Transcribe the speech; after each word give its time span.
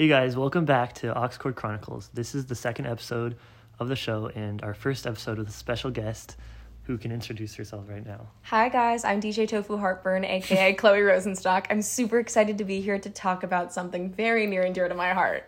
Hey 0.00 0.08
guys, 0.08 0.34
welcome 0.34 0.64
back 0.64 0.94
to 0.94 1.12
Oxcord 1.12 1.56
Chronicles. 1.56 2.08
This 2.14 2.34
is 2.34 2.46
the 2.46 2.54
second 2.54 2.86
episode 2.86 3.36
of 3.78 3.88
the 3.88 3.96
show 3.96 4.28
and 4.34 4.62
our 4.62 4.72
first 4.72 5.06
episode 5.06 5.36
with 5.36 5.50
a 5.50 5.52
special 5.52 5.90
guest 5.90 6.38
who 6.84 6.96
can 6.96 7.12
introduce 7.12 7.54
herself 7.54 7.84
right 7.86 8.06
now. 8.06 8.28
Hi 8.44 8.70
guys, 8.70 9.04
I'm 9.04 9.20
DJ 9.20 9.46
Tofu 9.46 9.76
Heartburn, 9.76 10.24
aka 10.24 10.72
Chloe 10.78 11.00
Rosenstock. 11.00 11.66
I'm 11.68 11.82
super 11.82 12.18
excited 12.18 12.56
to 12.56 12.64
be 12.64 12.80
here 12.80 12.98
to 12.98 13.10
talk 13.10 13.42
about 13.42 13.74
something 13.74 14.08
very 14.10 14.46
near 14.46 14.62
and 14.62 14.74
dear 14.74 14.88
to 14.88 14.94
my 14.94 15.12
heart. 15.12 15.46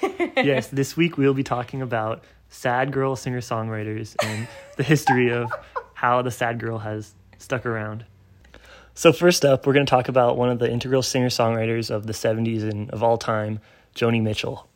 yes, 0.36 0.68
this 0.68 0.96
week 0.96 1.18
we'll 1.18 1.34
be 1.34 1.42
talking 1.42 1.82
about 1.82 2.22
sad 2.48 2.92
girl 2.92 3.16
singer 3.16 3.40
songwriters 3.40 4.14
and 4.22 4.46
the 4.76 4.84
history 4.84 5.32
of 5.32 5.50
how 5.94 6.22
the 6.22 6.30
sad 6.30 6.60
girl 6.60 6.78
has 6.78 7.12
stuck 7.38 7.66
around. 7.66 8.04
So, 8.94 9.12
first 9.12 9.44
up, 9.44 9.66
we're 9.66 9.72
going 9.72 9.86
to 9.86 9.90
talk 9.90 10.08
about 10.08 10.36
one 10.36 10.48
of 10.48 10.60
the 10.60 10.70
integral 10.70 11.02
singer 11.02 11.28
songwriters 11.28 11.90
of 11.90 12.06
the 12.06 12.12
70s 12.12 12.62
and 12.62 12.90
of 12.90 13.02
all 13.02 13.18
time, 13.18 13.60
Joni 13.94 14.22
Mitchell. 14.22 14.66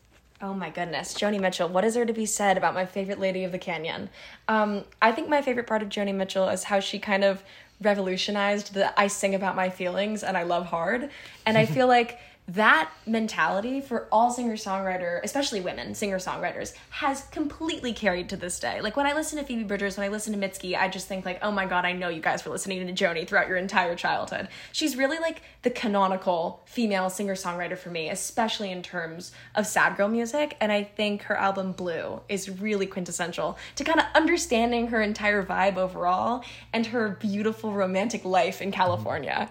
Oh 0.41 0.53
my 0.53 0.69
goodness, 0.69 1.13
Joni 1.13 1.39
Mitchell. 1.39 1.69
What 1.69 1.85
is 1.85 1.93
there 1.93 2.05
to 2.05 2.13
be 2.13 2.25
said 2.25 2.57
about 2.57 2.73
my 2.73 2.85
favorite 2.85 3.19
lady 3.19 3.43
of 3.45 3.51
the 3.51 3.57
canyon? 3.57 4.09
Um, 4.47 4.83
I 5.01 5.11
think 5.11 5.29
my 5.29 5.41
favorite 5.41 5.65
part 5.65 5.81
of 5.81 5.89
Joni 5.89 6.13
Mitchell 6.13 6.49
is 6.49 6.63
how 6.63 6.79
she 6.79 6.99
kind 6.99 7.23
of 7.23 7.43
revolutionized 7.81 8.73
the 8.73 8.99
I 8.99 9.07
sing 9.07 9.35
about 9.35 9.55
my 9.55 9.69
feelings 9.69 10.23
and 10.23 10.37
I 10.37 10.43
love 10.43 10.65
hard. 10.65 11.09
And 11.45 11.57
I 11.57 11.65
feel 11.65 11.87
like 11.97 12.19
that 12.47 12.91
mentality 13.07 13.81
for 13.81 14.07
all 14.11 14.29
singer 14.29 14.55
songwriter, 14.55 15.19
especially 15.23 15.61
women 15.61 15.95
singer 15.95 16.19
songwriters, 16.19 16.73
has 16.91 17.23
completely 17.31 17.91
carried 17.91 18.29
to 18.29 18.37
this 18.37 18.59
day. 18.59 18.81
Like 18.81 18.95
when 18.95 19.07
I 19.07 19.13
listen 19.13 19.39
to 19.39 19.43
Phoebe 19.43 19.63
Bridgers, 19.63 19.97
when 19.97 20.05
I 20.05 20.09
listen 20.09 20.39
to 20.39 20.47
Mitski, 20.47 20.77
I 20.77 20.87
just 20.87 21.07
think 21.07 21.25
like, 21.25 21.39
oh 21.41 21.51
my 21.51 21.65
god, 21.65 21.85
I 21.85 21.93
know 21.93 22.09
you 22.09 22.21
guys 22.21 22.45
were 22.45 22.51
listening 22.51 22.85
to 22.85 22.93
Joni 22.93 23.27
throughout 23.27 23.47
your 23.47 23.57
entire 23.57 23.95
childhood. 23.95 24.47
She's 24.71 24.95
really 24.95 25.17
like 25.17 25.41
the 25.63 25.71
canonical 25.71 26.61
female 26.65 27.09
singer 27.09 27.33
songwriter 27.33 27.77
for 27.77 27.89
me, 27.89 28.09
especially 28.09 28.71
in 28.71 28.83
terms 28.83 29.31
of 29.55 29.65
sad 29.65 29.97
girl 29.97 30.07
music. 30.07 30.55
And 30.61 30.71
I 30.71 30.83
think 30.83 31.23
her 31.23 31.35
album 31.35 31.71
Blue 31.71 32.21
is 32.29 32.49
really 32.49 32.85
quintessential 32.85 33.57
to 33.75 33.83
kind 33.83 33.99
of 33.99 34.05
understanding 34.13 34.87
her 34.87 35.01
entire 35.01 35.43
vibe 35.43 35.77
overall 35.77 36.43
and 36.73 36.85
her 36.87 37.09
beautiful 37.09 37.71
romantic 37.71 38.23
life 38.23 38.61
in 38.61 38.71
California. 38.71 39.49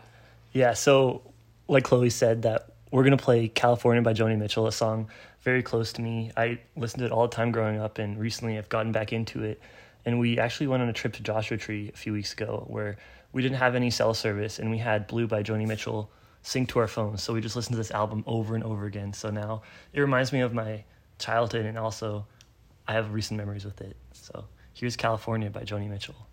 Yeah, 0.52 0.74
so 0.74 1.22
like 1.66 1.82
Chloe 1.82 2.10
said, 2.10 2.42
that 2.42 2.73
we're 2.94 3.02
going 3.02 3.18
to 3.18 3.24
play 3.24 3.48
California 3.48 4.00
by 4.00 4.14
Joni 4.14 4.38
Mitchell, 4.38 4.68
a 4.68 4.72
song 4.72 5.08
very 5.40 5.64
close 5.64 5.92
to 5.94 6.00
me. 6.00 6.30
I 6.36 6.60
listened 6.76 7.00
to 7.00 7.06
it 7.06 7.10
all 7.10 7.26
the 7.26 7.34
time 7.34 7.50
growing 7.50 7.80
up, 7.80 7.98
and 7.98 8.16
recently 8.16 8.56
I've 8.56 8.68
gotten 8.68 8.92
back 8.92 9.12
into 9.12 9.42
it. 9.42 9.60
And 10.04 10.20
we 10.20 10.38
actually 10.38 10.68
went 10.68 10.80
on 10.80 10.88
a 10.88 10.92
trip 10.92 11.12
to 11.14 11.22
Joshua 11.24 11.56
Tree 11.56 11.90
a 11.92 11.96
few 11.96 12.12
weeks 12.12 12.32
ago 12.32 12.64
where 12.68 12.96
we 13.32 13.42
didn't 13.42 13.56
have 13.56 13.74
any 13.74 13.90
cell 13.90 14.14
service, 14.14 14.60
and 14.60 14.70
we 14.70 14.78
had 14.78 15.08
Blue 15.08 15.26
by 15.26 15.42
Joni 15.42 15.66
Mitchell 15.66 16.08
sync 16.42 16.68
to 16.68 16.78
our 16.78 16.86
phones. 16.86 17.20
So 17.20 17.34
we 17.34 17.40
just 17.40 17.56
listened 17.56 17.72
to 17.72 17.78
this 17.78 17.90
album 17.90 18.22
over 18.28 18.54
and 18.54 18.62
over 18.62 18.86
again. 18.86 19.12
So 19.12 19.28
now 19.28 19.62
it 19.92 20.00
reminds 20.00 20.32
me 20.32 20.42
of 20.42 20.54
my 20.54 20.84
childhood, 21.18 21.66
and 21.66 21.76
also 21.76 22.28
I 22.86 22.92
have 22.92 23.12
recent 23.12 23.38
memories 23.38 23.64
with 23.64 23.80
it. 23.80 23.96
So 24.12 24.44
here's 24.72 24.94
California 24.94 25.50
by 25.50 25.62
Joni 25.62 25.90
Mitchell. 25.90 26.28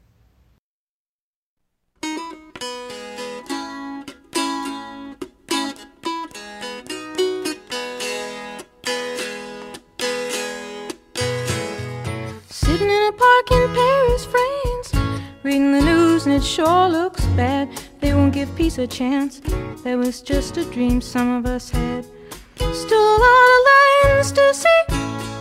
Parking 13.11 13.73
Paris, 13.73 14.25
France, 14.25 14.93
reading 15.43 15.71
the 15.73 15.81
news 15.81 16.25
and 16.25 16.35
it 16.35 16.43
sure 16.43 16.87
looks 16.87 17.25
bad. 17.37 17.69
They 17.99 18.13
won't 18.13 18.33
give 18.33 18.55
peace 18.55 18.77
a 18.77 18.87
chance. 18.87 19.41
That 19.83 19.97
was 19.97 20.21
just 20.21 20.57
a 20.57 20.65
dream 20.65 21.01
some 21.01 21.29
of 21.37 21.45
us 21.45 21.69
had. 21.69 22.05
Still 22.55 23.03
a 23.03 23.17
lot 23.25 23.49
of 23.55 23.61
lands 23.69 24.31
to 24.31 24.53
see, 24.53 24.83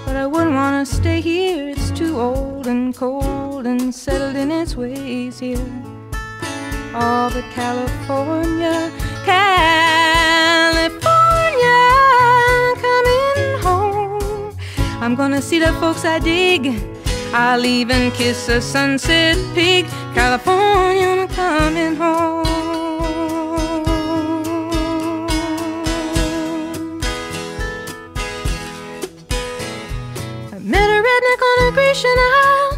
but 0.04 0.16
I 0.16 0.26
wouldn't 0.26 0.54
want 0.54 0.86
to 0.86 0.94
stay 0.94 1.20
here. 1.20 1.68
It's 1.68 1.90
too 1.90 2.18
old 2.18 2.66
and 2.66 2.94
cold 2.94 3.66
and 3.66 3.94
settled 3.94 4.36
in 4.36 4.50
its 4.50 4.74
ways 4.74 5.38
here. 5.38 5.58
All 6.94 7.30
but 7.30 7.44
California, 7.52 8.90
California, 9.24 11.00
coming 12.84 13.58
home. 13.62 14.56
I'm 15.00 15.14
gonna 15.14 15.40
see 15.40 15.60
the 15.60 15.72
folks 15.74 16.04
I 16.04 16.18
dig. 16.18 16.99
I'll 17.32 17.64
even 17.64 18.10
kiss 18.10 18.48
a 18.48 18.60
sunset 18.60 19.36
peak. 19.54 19.86
California, 20.14 21.06
I'm 21.06 21.28
coming 21.28 21.94
home. 21.94 22.44
I 30.52 30.58
met 30.58 30.90
a 30.90 31.00
redneck 31.06 31.40
on 31.50 31.68
a 31.68 31.72
Grecian 31.72 32.18
Isle 32.18 32.72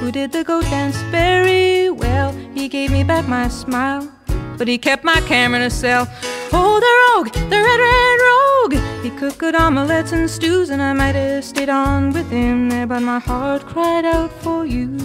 who 0.00 0.10
did 0.10 0.32
the 0.32 0.42
goat 0.42 0.64
dance 0.64 0.96
very 1.10 1.90
well. 1.90 2.32
He 2.54 2.68
gave 2.68 2.90
me 2.90 3.04
back 3.04 3.28
my 3.28 3.48
smile, 3.48 4.10
but 4.56 4.68
he 4.68 4.78
kept 4.78 5.04
my 5.04 5.20
camera 5.26 5.66
a 5.66 5.70
cell. 5.70 6.08
Oh, 6.50 6.80
the 6.80 6.92
rogue, 7.04 7.34
the 7.50 7.56
red, 7.56 7.80
red 7.80 8.20
rogue. 8.20 8.37
He 9.18 9.24
cooked 9.24 9.38
good 9.38 9.56
omelets 9.56 10.12
and 10.12 10.30
stews, 10.30 10.70
and 10.70 10.80
I 10.80 10.92
might 10.92 11.16
have 11.16 11.44
stayed 11.44 11.68
on 11.68 12.12
with 12.12 12.30
him 12.30 12.68
there, 12.68 12.86
but 12.86 13.00
my 13.00 13.18
heart 13.18 13.66
cried 13.66 14.04
out 14.04 14.30
for 14.30 14.64
you. 14.64 14.96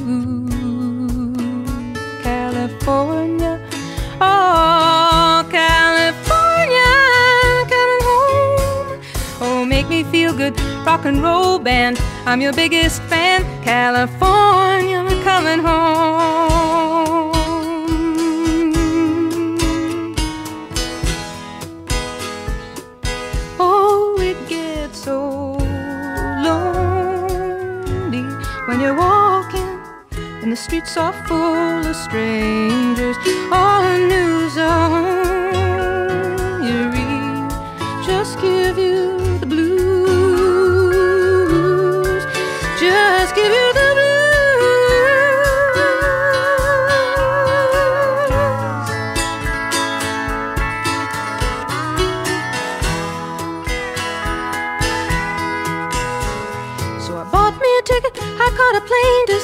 California, 2.21 3.59
oh, 4.21 5.43
California, 5.49 6.93
coming 7.73 8.03
home. 8.11 9.01
Oh, 9.41 9.65
make 9.65 9.89
me 9.89 10.03
feel 10.03 10.31
good, 10.31 10.61
rock 10.85 11.05
and 11.05 11.23
roll 11.23 11.57
band. 11.57 11.99
I'm 12.27 12.39
your 12.39 12.53
biggest 12.53 13.01
fan, 13.09 13.41
California, 13.63 15.03
coming 15.23 15.57
home. 15.57 16.72
The 30.53 30.57
streets 30.57 30.97
are 30.97 31.13
full 31.25 31.83
of 31.87 31.95
strangers. 31.95 33.17
All 33.51 33.81
the 33.81 33.97
news 34.13 34.55
you 36.67 36.91
read 36.93 37.49
just 38.05 38.39
give 38.39 38.77
you 38.77 39.17
the 39.39 39.47
blues. 39.47 39.73
Just 42.79 43.33
give 43.33 43.51
you 43.59 43.73
the 43.79 43.89
blues. 43.95 44.13
So 57.03 57.11
I 57.17 57.23
bought 57.31 57.55
me 57.59 57.69
a 57.79 57.81
ticket. 57.81 58.13
I 58.45 58.49
caught 58.57 58.75
a 58.75 58.81
plane 58.85 59.25
to 59.29 59.42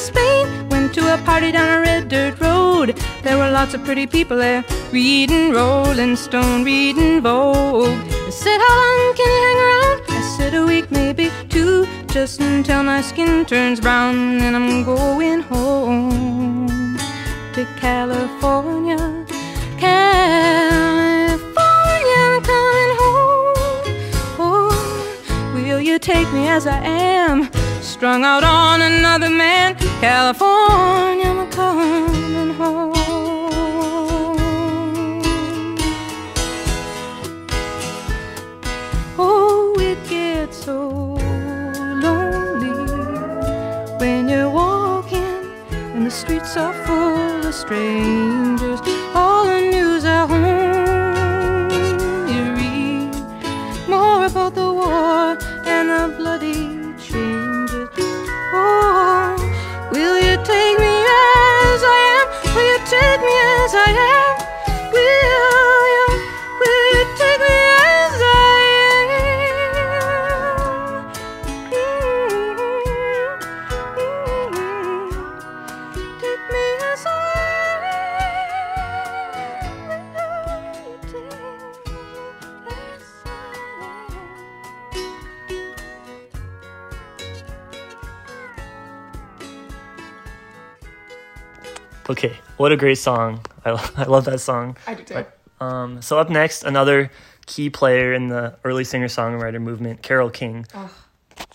To 0.94 1.14
a 1.14 1.18
party 1.20 1.52
down 1.52 1.70
a 1.78 1.82
red 1.82 2.10
dirt 2.10 2.40
road. 2.42 2.98
There 3.22 3.38
were 3.38 3.52
lots 3.52 3.76
of 3.76 3.84
pretty 3.86 4.08
people 4.08 4.38
there, 4.38 4.66
reading 4.92 5.52
Rolling 5.52 6.16
Stone, 6.16 6.64
reading 6.64 7.22
Vogue. 7.22 7.96
They 8.10 8.32
said, 8.32 8.58
How 8.58 8.76
long 8.76 9.16
can 9.16 9.30
you 9.30 9.42
hang 9.48 9.60
around? 9.68 10.02
I 10.10 10.22
said, 10.36 10.56
A 10.56 10.66
week, 10.66 10.90
maybe 10.90 11.30
two, 11.48 11.86
just 12.08 12.42
until 12.42 12.82
my 12.82 13.02
skin 13.02 13.46
turns 13.46 13.80
brown. 13.80 14.42
and 14.42 14.56
I'm 14.56 14.84
going 14.84 15.42
home 15.42 16.98
to 17.54 17.66
California. 17.80 18.98
California, 19.78 21.40
I'm 22.26 22.42
coming 22.42 22.94
home. 23.04 23.94
Oh, 24.40 25.52
will 25.54 25.80
you 25.80 26.00
take 26.00 26.34
me 26.34 26.48
as 26.48 26.66
I 26.66 26.80
am? 26.84 27.59
Strung 28.00 28.24
out 28.24 28.46
on 28.46 28.82
another 28.82 29.30
man. 29.30 29.76
California, 30.00 31.26
I'm 31.26 31.52
coming 31.52 32.54
home. 32.54 32.94
Oh, 39.18 39.76
it 39.82 40.00
gets 40.08 40.64
so 40.64 40.88
lonely 42.06 42.72
when 44.00 44.30
you're 44.30 44.50
walking 44.50 45.44
and 45.74 46.06
the 46.06 46.12
streets 46.12 46.56
are 46.56 46.74
full 46.86 47.48
of 47.48 47.54
strangers. 47.54 48.69
Okay, 92.10 92.34
what 92.58 92.72
a 92.72 92.78
great 92.78 92.98
song. 92.98 93.46
I, 93.66 93.70
I 93.98 94.04
love 94.06 94.26
that 94.26 94.40
song. 94.40 94.78
I 94.88 94.96
do 94.96 95.04
too. 95.04 95.26
Um, 95.62 96.02
so 96.02 96.18
up 96.18 96.30
next, 96.30 96.64
another 96.64 97.12
key 97.46 97.70
player 97.70 98.14
in 98.14 98.30
the 98.30 98.58
early 98.64 98.84
singer-songwriter 98.84 99.62
movement, 99.62 100.02
Carole 100.02 100.30
King. 100.30 100.66
Oh. 100.74 100.92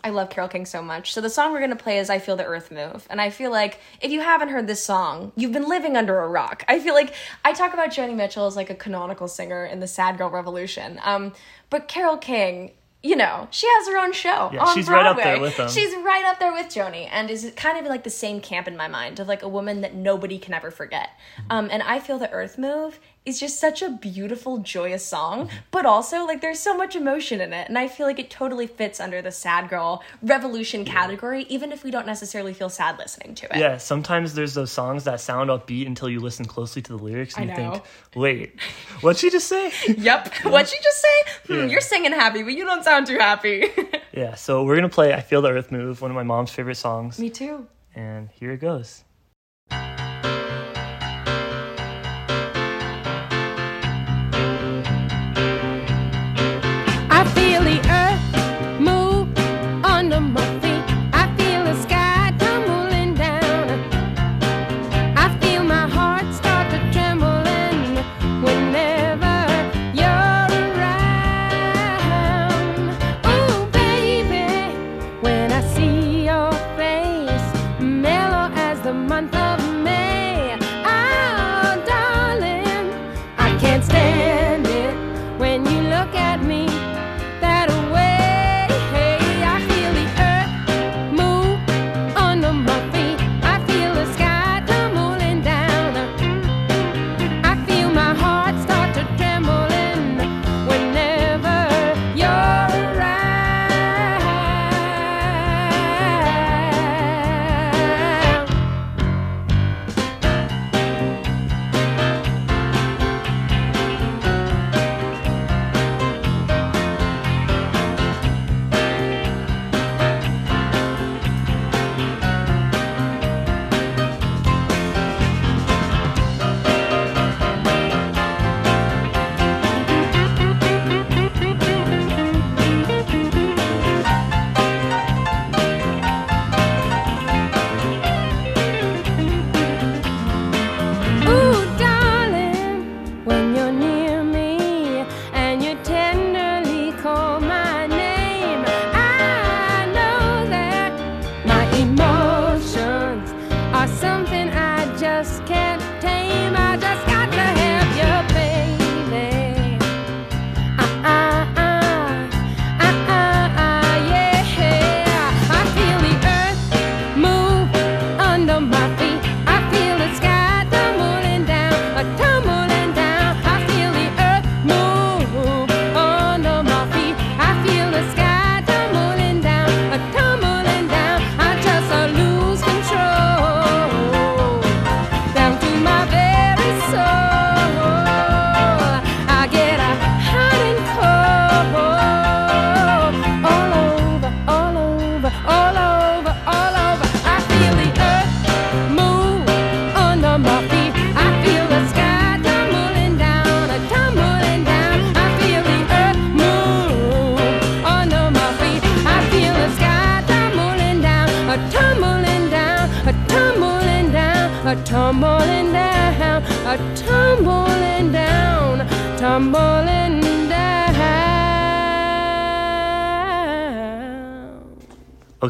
I 0.03 0.11
love 0.11 0.31
Carole 0.31 0.49
King 0.49 0.67
so 0.67 0.83
much. 0.83 1.13
So 1.13 1.21
the 1.21 1.31
song 1.31 1.53
we're 1.53 1.61
gonna 1.61 1.77
play 1.77 1.99
is 1.99 2.09
"I 2.09 2.19
Feel 2.19 2.37
the 2.37 2.45
Earth 2.45 2.71
Move," 2.71 3.07
and 3.11 3.21
I 3.21 3.31
feel 3.31 3.51
like 3.51 3.81
if 4.01 4.11
you 4.11 4.21
haven't 4.21 4.51
heard 4.51 4.67
this 4.67 4.85
song, 4.85 5.33
you've 5.37 5.53
been 5.53 5.69
living 5.69 5.97
under 5.97 6.21
a 6.21 6.29
rock. 6.29 6.65
I 6.69 6.79
feel 6.79 6.95
like 6.95 7.15
I 7.45 7.53
talk 7.53 7.75
about 7.75 7.91
Joni 7.91 8.15
Mitchell 8.15 8.47
as 8.47 8.57
like 8.57 8.71
a 8.71 8.75
canonical 8.75 9.29
singer 9.29 9.65
in 9.65 9.81
the 9.81 9.87
sad 9.87 10.19
girl 10.19 10.31
revolution, 10.31 11.01
um, 11.03 11.33
but 11.71 11.89
Carole 11.89 12.19
King. 12.19 12.73
You 13.05 13.17
know, 13.17 13.49
she 13.51 13.67
has 13.69 13.87
her 13.89 13.99
own 13.99 14.13
show 14.15 14.49
Yeah, 14.51 14.65
on 14.65 14.75
she's 14.75 14.89
right 14.89 15.05
up 15.05 15.17
Broadway. 15.17 15.33
there 15.35 15.41
with 15.43 15.57
them. 15.59 15.69
She's 15.69 15.95
right 15.97 16.25
up 16.25 16.39
there 16.41 16.53
with 16.55 16.69
Joni, 16.69 17.07
and 17.13 17.31
is 17.31 17.53
kind 17.55 17.79
of 17.79 17.85
like 17.85 18.03
the 18.03 18.09
same 18.09 18.41
camp 18.41 18.67
in 18.67 18.79
my 18.79 18.89
mind 18.89 19.21
of 19.21 19.29
like 19.29 19.43
a 19.43 19.49
woman 19.49 19.83
that 19.83 19.95
nobody 19.95 20.39
can 20.39 20.55
ever 20.55 20.71
forget. 20.71 21.11
Um, 21.51 21.69
and 21.71 21.83
I 21.83 22.01
feel 22.01 22.19
the 22.19 22.31
Earth 22.31 22.57
Move 22.57 22.99
is 23.25 23.41
just 23.41 23.59
such 23.59 23.81
a 23.81 23.89
beautiful, 23.89 24.59
joyous 24.59 25.05
song, 25.05 25.49
but 25.71 25.87
also 25.87 26.27
like 26.27 26.43
there's 26.43 26.61
so 26.61 26.77
much 26.77 26.95
emotion 26.95 27.41
in 27.41 27.53
it, 27.55 27.69
and 27.69 27.79
I 27.79 27.89
feel 27.89 28.07
like 28.07 28.19
it 28.19 28.29
totally 28.29 28.67
fits 28.67 29.01
under 29.01 29.23
the 29.23 29.31
sad 29.31 29.71
girl 29.71 30.03
revolution 30.23 30.85
category, 30.85 31.47
even 31.49 31.73
if 31.73 31.85
we 31.85 31.91
don't 31.91 32.07
necessarily 32.07 32.53
feel 32.53 32.69
sad 32.69 32.99
listening 32.99 33.35
to 33.37 33.47
it. 33.47 33.59
Yeah, 33.59 33.79
sometimes 33.79 34.35
there's 34.35 34.53
those 34.53 34.71
songs 34.71 35.05
that 35.05 35.21
sound 35.21 35.49
upbeat 35.51 35.87
until 35.87 36.11
you 36.11 36.21
listen 36.21 36.45
closely 36.45 36.83
to 36.83 36.97
the 36.97 37.03
lyrics 37.03 37.37
and 37.39 37.49
you 37.49 37.57
think, 37.57 37.83
wait, 38.15 38.61
what'd 39.01 39.19
she 39.19 39.31
just 39.31 39.49
say? 39.49 39.73
Yep. 39.97 40.35
What'd 40.45 40.71
you 40.71 40.79
just 40.83 41.01
say? 41.01 41.33
Hmm, 41.47 41.53
Yeah. 41.55 41.65
You're 41.67 41.81
singing 41.81 42.13
happy, 42.13 42.43
but 42.43 42.53
you 42.53 42.65
don't 42.67 42.85
sound 42.85 43.07
too 43.07 43.19
happy. 43.19 43.65
yeah, 44.13 44.35
so 44.35 44.65
we're 44.65 44.77
gonna 44.77 44.89
play 44.91 45.15
I 45.15 45.21
Feel 45.21 45.41
the 45.41 45.51
Earth 45.51 45.73
Move, 45.73 46.03
one 46.03 46.11
of 46.11 46.15
my 46.15 46.23
mom's 46.25 46.51
favorite 46.51 46.75
songs. 46.77 47.19
Me 47.19 47.31
too. 47.31 47.67
And 47.95 48.29
here 48.31 48.51
it 48.53 48.61
goes. 48.61 49.03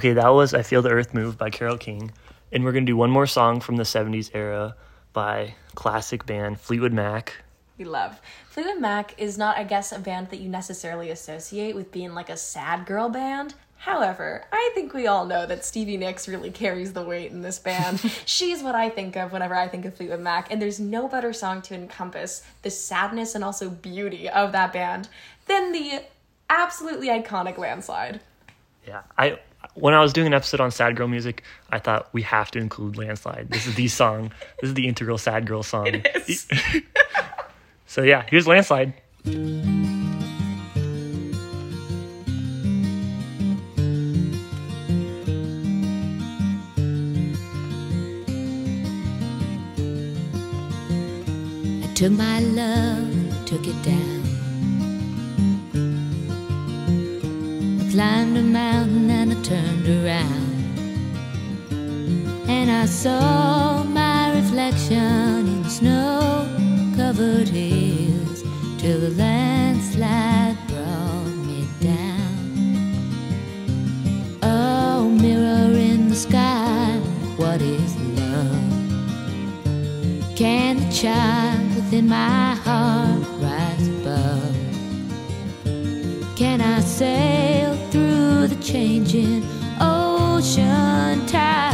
Okay, 0.05 0.13
that 0.13 0.29
was 0.29 0.53
I 0.53 0.61
Feel 0.61 0.83
the 0.83 0.91
Earth 0.91 1.15
Move 1.15 1.39
by 1.39 1.49
Carole 1.49 1.79
King. 1.79 2.13
And 2.53 2.63
we're 2.63 2.73
gonna 2.73 2.85
do 2.85 2.95
one 2.95 3.11
more 3.11 3.27
song 3.27 3.61
from 3.61 3.77
the 3.77 3.85
70s 3.85 4.31
era 4.35 4.77
by 5.15 5.55
classic 5.75 6.27
band 6.27 6.61
Fleetwood 6.61 6.93
Mac. 6.93 7.37
We 7.79 7.87
love. 7.87 8.21
Fleetwood 8.51 8.83
Mac 8.83 9.15
is 9.17 9.39
not, 9.39 9.57
I 9.57 9.65
guess, 9.65 9.93
a 9.93 9.99
band 9.99 10.29
that 10.29 10.41
you 10.41 10.51
necessarily 10.51 11.09
associate 11.09 11.75
with 11.75 11.91
being 11.91 12.13
like 12.13 12.29
a 12.29 12.37
sad 12.37 12.85
girl 12.85 13.09
band. 13.09 13.55
However, 13.79 14.45
I 14.53 14.73
think 14.75 14.93
we 14.93 15.07
all 15.07 15.25
know 15.25 15.47
that 15.47 15.65
Stevie 15.65 15.97
Nicks 15.97 16.29
really 16.29 16.51
carries 16.51 16.93
the 16.93 17.03
weight 17.03 17.31
in 17.31 17.41
this 17.41 17.59
band. 17.59 17.99
She's 18.27 18.63
what 18.63 18.75
I 18.75 18.91
think 18.91 19.17
of 19.17 19.33
whenever 19.33 19.55
I 19.55 19.69
think 19.69 19.87
of 19.87 19.95
Fleetwood 19.95 20.21
Mac, 20.21 20.53
and 20.53 20.61
there's 20.61 20.79
no 20.79 21.09
better 21.09 21.33
song 21.33 21.63
to 21.63 21.75
encompass 21.75 22.43
the 22.61 22.69
sadness 22.69 23.35
and 23.35 23.43
also 23.43 23.71
beauty 23.71 24.29
of 24.29 24.53
that 24.53 24.75
band 24.75 25.09
than 25.47 25.73
the 25.73 26.03
absolutely 26.51 27.09
iconic 27.09 27.57
landslide. 27.57 28.21
Yeah, 28.87 29.01
I 29.17 29.39
when 29.75 29.95
I 29.95 30.01
was 30.01 30.13
doing 30.13 30.27
an 30.27 30.35
episode 30.35 30.61
on 30.61 30.71
sad 30.71 30.97
girl 30.97 31.09
music, 31.09 31.43
I 31.71 31.79
thought 31.79 32.09
we 32.13 32.23
have 32.23 32.51
to 32.53 32.59
include 32.59 32.97
Landslide. 32.97 33.49
This 33.51 33.67
is 33.67 33.75
the 33.75 33.89
song. 33.89 34.33
This 34.61 34.69
is 34.69 34.75
the 34.75 34.87
integral 34.87 35.19
sad 35.19 35.47
girl 35.47 35.63
song. 35.63 35.87
It 35.87 36.07
is. 36.29 36.47
So 37.87 38.03
yeah, 38.03 38.25
here's 38.29 38.49
Landslide. 38.49 38.93
I 39.25 39.31
took 51.95 52.11
my 52.11 52.41
love 52.41 52.99
and 52.99 53.47
took 53.47 53.65
it 53.65 53.81
down. 53.85 54.14
Climbed 57.95 58.37
a 58.37 58.43
mountain 58.43 59.09
and 59.09 59.33
I 59.33 59.43
turned 59.43 59.87
around. 59.89 60.53
And 62.49 62.69
I 62.69 62.87
saw 62.87 63.85
my 63.85 64.35
reflection 64.35 65.47
in 65.47 65.65
snow 65.71 66.45
covered 66.97 67.49
hills 67.49 68.43
till 68.79 68.99
the 68.99 69.11
landslide 69.11 70.57
brought 70.67 71.37
me 71.47 71.69
down. 71.81 72.91
Oh, 74.43 75.09
mirror 75.09 75.71
in 75.79 76.09
the 76.09 76.17
sky, 76.17 76.99
what 77.37 77.63
is 77.63 77.95
love? 78.19 78.73
Can 80.35 80.81
the 80.81 80.93
child 80.93 81.77
within 81.77 82.09
my 82.09 82.57
heart 82.57 83.25
rise 83.39 83.87
above? 83.87 84.57
Can 86.35 86.61
I 86.61 86.81
the 86.81 87.64
changing 88.65 89.43
ocean 89.79 91.27
tides? 91.27 91.74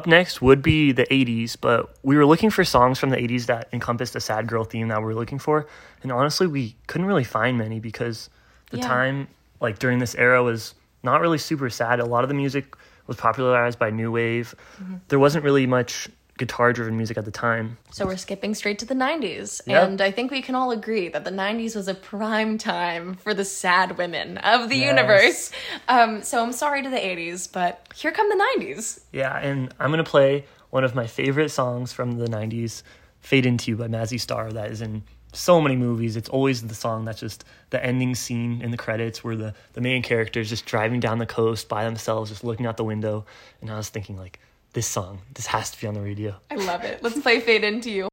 Up 0.00 0.06
next 0.06 0.40
would 0.40 0.62
be 0.62 0.92
the 0.92 1.04
80s, 1.06 1.56
but 1.60 1.94
we 2.02 2.16
were 2.16 2.26
looking 2.26 2.50
for 2.50 2.64
songs 2.64 2.98
from 2.98 3.10
the 3.10 3.16
80s 3.16 3.46
that 3.46 3.68
encompassed 3.72 4.14
the 4.14 4.20
sad 4.20 4.46
girl 4.46 4.64
theme 4.64 4.88
that 4.88 4.98
we 4.98 5.04
were 5.04 5.14
looking 5.14 5.38
for, 5.38 5.66
and 6.02 6.10
honestly, 6.10 6.46
we 6.46 6.74
couldn't 6.86 7.06
really 7.06 7.24
find 7.24 7.58
many 7.58 7.80
because 7.80 8.30
the 8.70 8.78
Yeah. 8.78 8.86
time 8.86 9.28
like 9.60 9.78
during 9.78 9.98
this 9.98 10.14
era 10.14 10.42
was 10.42 10.74
not 11.02 11.20
really 11.20 11.38
super 11.38 11.68
sad. 11.68 12.00
A 12.00 12.04
lot 12.04 12.24
of 12.24 12.28
the 12.28 12.34
music 12.34 12.74
was 13.06 13.16
popularized 13.16 13.78
by 13.78 13.90
new 13.90 14.10
wave. 14.10 14.54
Mm-hmm. 14.82 14.94
There 15.08 15.18
wasn't 15.18 15.44
really 15.44 15.66
much 15.66 16.08
guitar 16.40 16.72
driven 16.72 16.96
music 16.96 17.16
at 17.16 17.24
the 17.24 17.30
time. 17.30 17.78
So 17.92 18.04
we're 18.06 18.16
skipping 18.16 18.54
straight 18.54 18.80
to 18.80 18.84
the 18.84 18.94
90s. 18.94 19.60
Yep. 19.66 19.88
And 19.88 20.00
I 20.00 20.10
think 20.10 20.32
we 20.32 20.42
can 20.42 20.56
all 20.56 20.72
agree 20.72 21.08
that 21.10 21.24
the 21.24 21.30
90s 21.30 21.76
was 21.76 21.86
a 21.86 21.94
prime 21.94 22.58
time 22.58 23.14
for 23.14 23.32
the 23.34 23.44
sad 23.44 23.96
women 23.96 24.38
of 24.38 24.68
the 24.68 24.76
Yes. 24.78 24.86
universe. 24.88 25.50
Um, 25.88 26.22
so 26.22 26.42
I'm 26.42 26.52
sorry 26.52 26.82
to 26.82 26.90
the 26.90 26.96
80s, 26.98 27.46
but 27.46 27.86
here 27.94 28.10
come 28.10 28.28
the 28.28 28.42
90s. 28.58 29.00
Yeah, 29.12 29.36
and 29.38 29.72
I'm 29.78 29.90
gonna 29.90 30.02
play 30.02 30.46
one 30.70 30.82
of 30.82 30.94
my 30.94 31.06
favorite 31.06 31.50
songs 31.50 31.92
from 31.92 32.18
the 32.18 32.28
'90s, 32.28 32.82
"Fade 33.20 33.44
Into 33.46 33.70
You" 33.72 33.76
by 33.76 33.86
Mazzy 33.88 34.18
Star. 34.18 34.50
That 34.52 34.70
is 34.70 34.80
in 34.80 35.02
so 35.32 35.60
many 35.60 35.76
movies. 35.76 36.16
It's 36.16 36.28
always 36.28 36.62
the 36.66 36.74
song 36.74 37.04
that's 37.04 37.20
just 37.20 37.44
the 37.70 37.84
ending 37.84 38.14
scene 38.16 38.62
in 38.62 38.70
the 38.70 38.76
credits 38.76 39.22
where 39.22 39.36
the 39.36 39.54
the 39.74 39.80
main 39.80 40.02
character 40.02 40.40
is 40.40 40.48
just 40.48 40.64
driving 40.66 41.00
down 41.00 41.18
the 41.18 41.26
coast 41.26 41.68
by 41.68 41.84
themselves, 41.84 42.30
just 42.30 42.42
looking 42.44 42.66
out 42.66 42.76
the 42.76 42.84
window. 42.84 43.26
And 43.60 43.70
I 43.70 43.76
was 43.76 43.88
thinking, 43.90 44.16
like, 44.16 44.38
this 44.72 44.86
song, 44.86 45.20
this 45.34 45.46
has 45.46 45.70
to 45.70 45.80
be 45.80 45.86
on 45.86 45.94
the 45.94 46.00
radio. 46.00 46.36
I 46.50 46.56
love 46.56 46.84
it. 46.84 47.02
Let's 47.02 47.20
play 47.20 47.40
Fade 47.40 47.64
Into 47.64 47.90
You. 47.90 48.08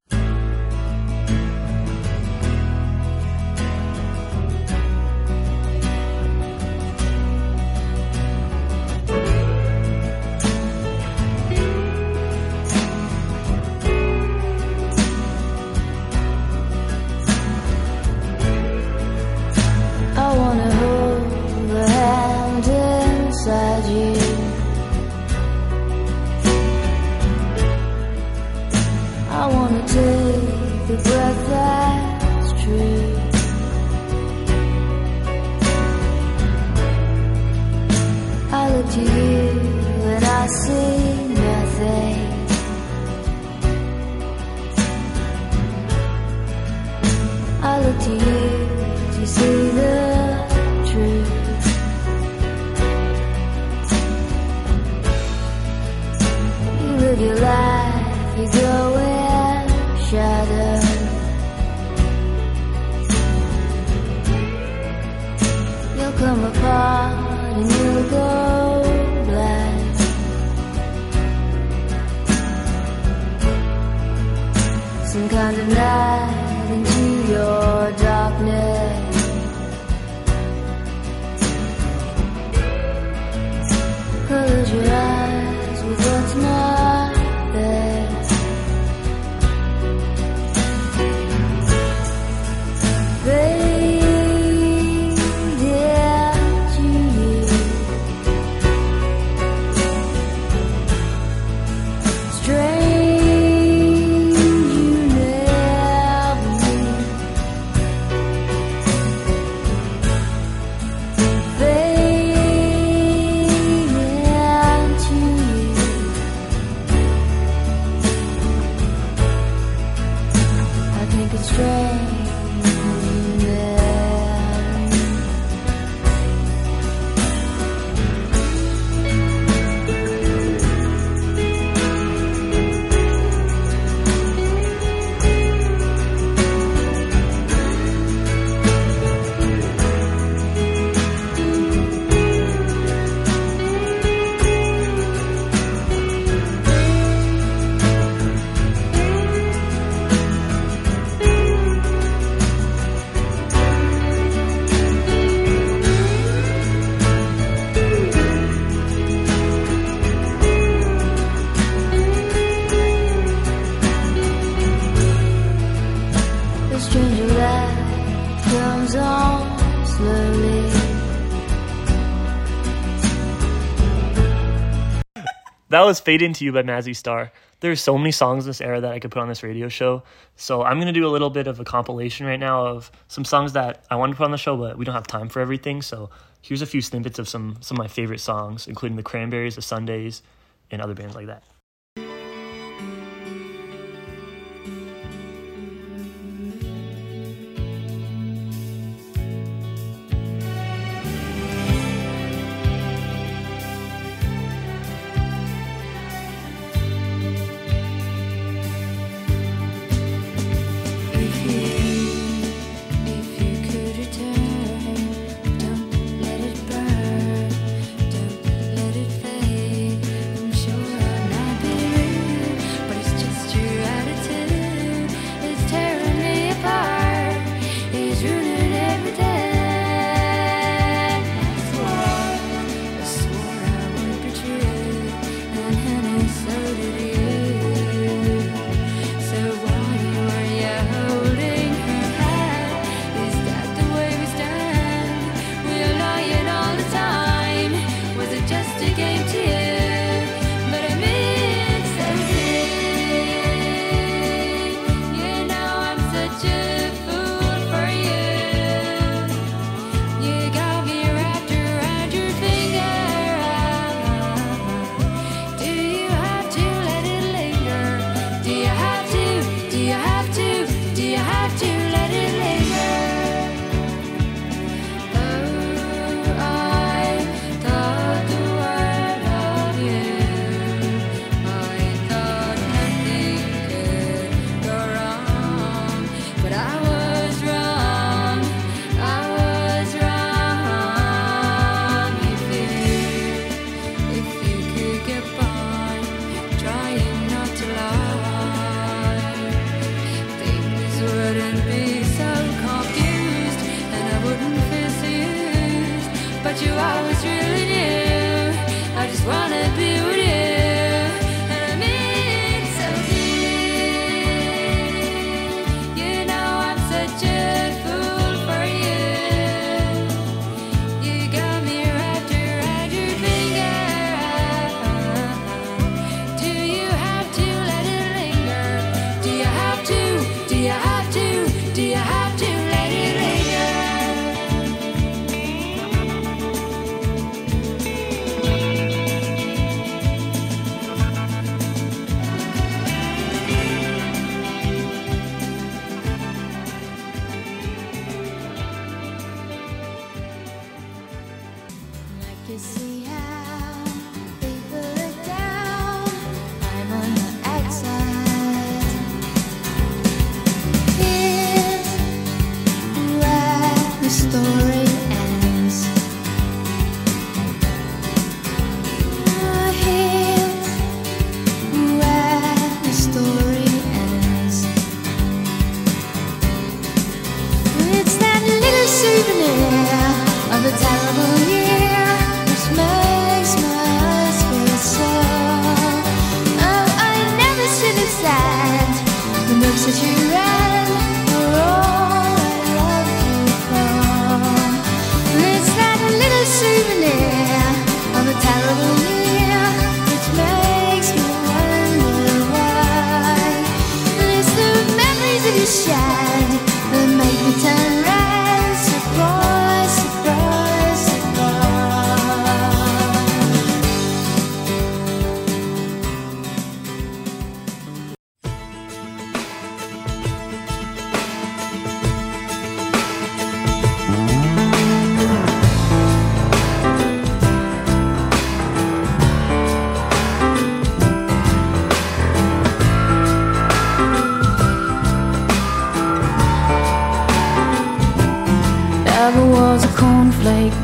was 175.87 176.01
Fade 176.01 176.21
Into 176.21 176.43
You 176.43 176.51
by 176.51 176.63
Mazzy 176.63 176.93
Star. 176.93 177.31
There's 177.61 177.79
so 177.79 177.97
many 177.97 178.11
songs 178.11 178.43
in 178.43 178.49
this 178.49 178.59
era 178.59 178.81
that 178.81 178.91
I 178.91 178.99
could 178.99 179.09
put 179.09 179.21
on 179.21 179.29
this 179.29 179.41
radio 179.41 179.69
show. 179.69 180.03
So 180.35 180.61
I'm 180.61 180.77
going 180.81 180.93
to 180.93 180.99
do 180.99 181.07
a 181.07 181.09
little 181.09 181.29
bit 181.29 181.47
of 181.47 181.61
a 181.61 181.63
compilation 181.63 182.25
right 182.25 182.39
now 182.39 182.67
of 182.67 182.91
some 183.07 183.23
songs 183.23 183.53
that 183.53 183.85
I 183.89 183.95
wanted 183.95 184.11
to 184.13 184.17
put 184.17 184.25
on 184.25 184.31
the 184.31 184.37
show, 184.37 184.57
but 184.57 184.77
we 184.77 184.83
don't 184.83 184.95
have 184.95 185.07
time 185.07 185.29
for 185.29 185.39
everything. 185.39 185.81
So 185.81 186.09
here's 186.41 186.61
a 186.61 186.65
few 186.65 186.81
snippets 186.81 187.19
of 187.19 187.29
some, 187.29 187.55
some 187.61 187.77
of 187.77 187.79
my 187.79 187.87
favorite 187.87 188.19
songs, 188.19 188.67
including 188.67 188.97
The 188.97 189.03
Cranberries, 189.03 189.55
The 189.55 189.61
Sundays, 189.61 190.23
and 190.71 190.81
other 190.81 190.93
bands 190.93 191.15
like 191.15 191.27
that. 191.27 191.43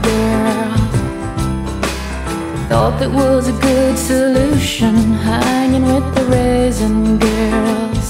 Girl. 0.01 0.77
Thought 2.69 2.99
that 2.99 3.11
was 3.11 3.47
a 3.47 3.53
good 3.61 3.97
solution, 3.97 4.95
hanging 5.29 5.85
with 5.85 6.07
the 6.15 6.25
raisin 6.25 7.17
girls. 7.19 8.09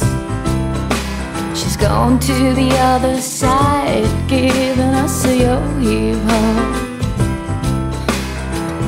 She's 1.59 1.77
gone 1.77 2.19
to 2.19 2.53
the 2.53 2.71
other 2.91 3.21
side, 3.21 4.09
giving 4.27 4.93
us 5.03 5.25
a 5.25 5.35
yo-yo. 5.35 6.15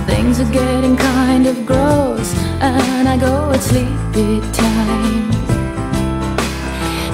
Things 0.06 0.39
are 0.39 0.51
getting 0.51 0.95
kind 0.95 1.45
of 1.47 1.65
gross, 1.65 2.34
and 2.62 3.08
I 3.08 3.17
go 3.17 3.51
at 3.51 3.62
sleepy 3.62 4.41
time. 4.51 5.30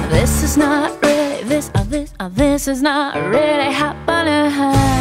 This 0.09 0.43
is 0.43 0.55
not 0.57 0.91
really 1.03 1.43
this, 1.43 1.71
uh, 1.73 1.83
this, 1.83 2.13
uh, 2.19 2.29
this 2.29 2.67
is 2.67 2.81
not 2.81 3.15
really 3.15 3.71
happening. 3.73 5.00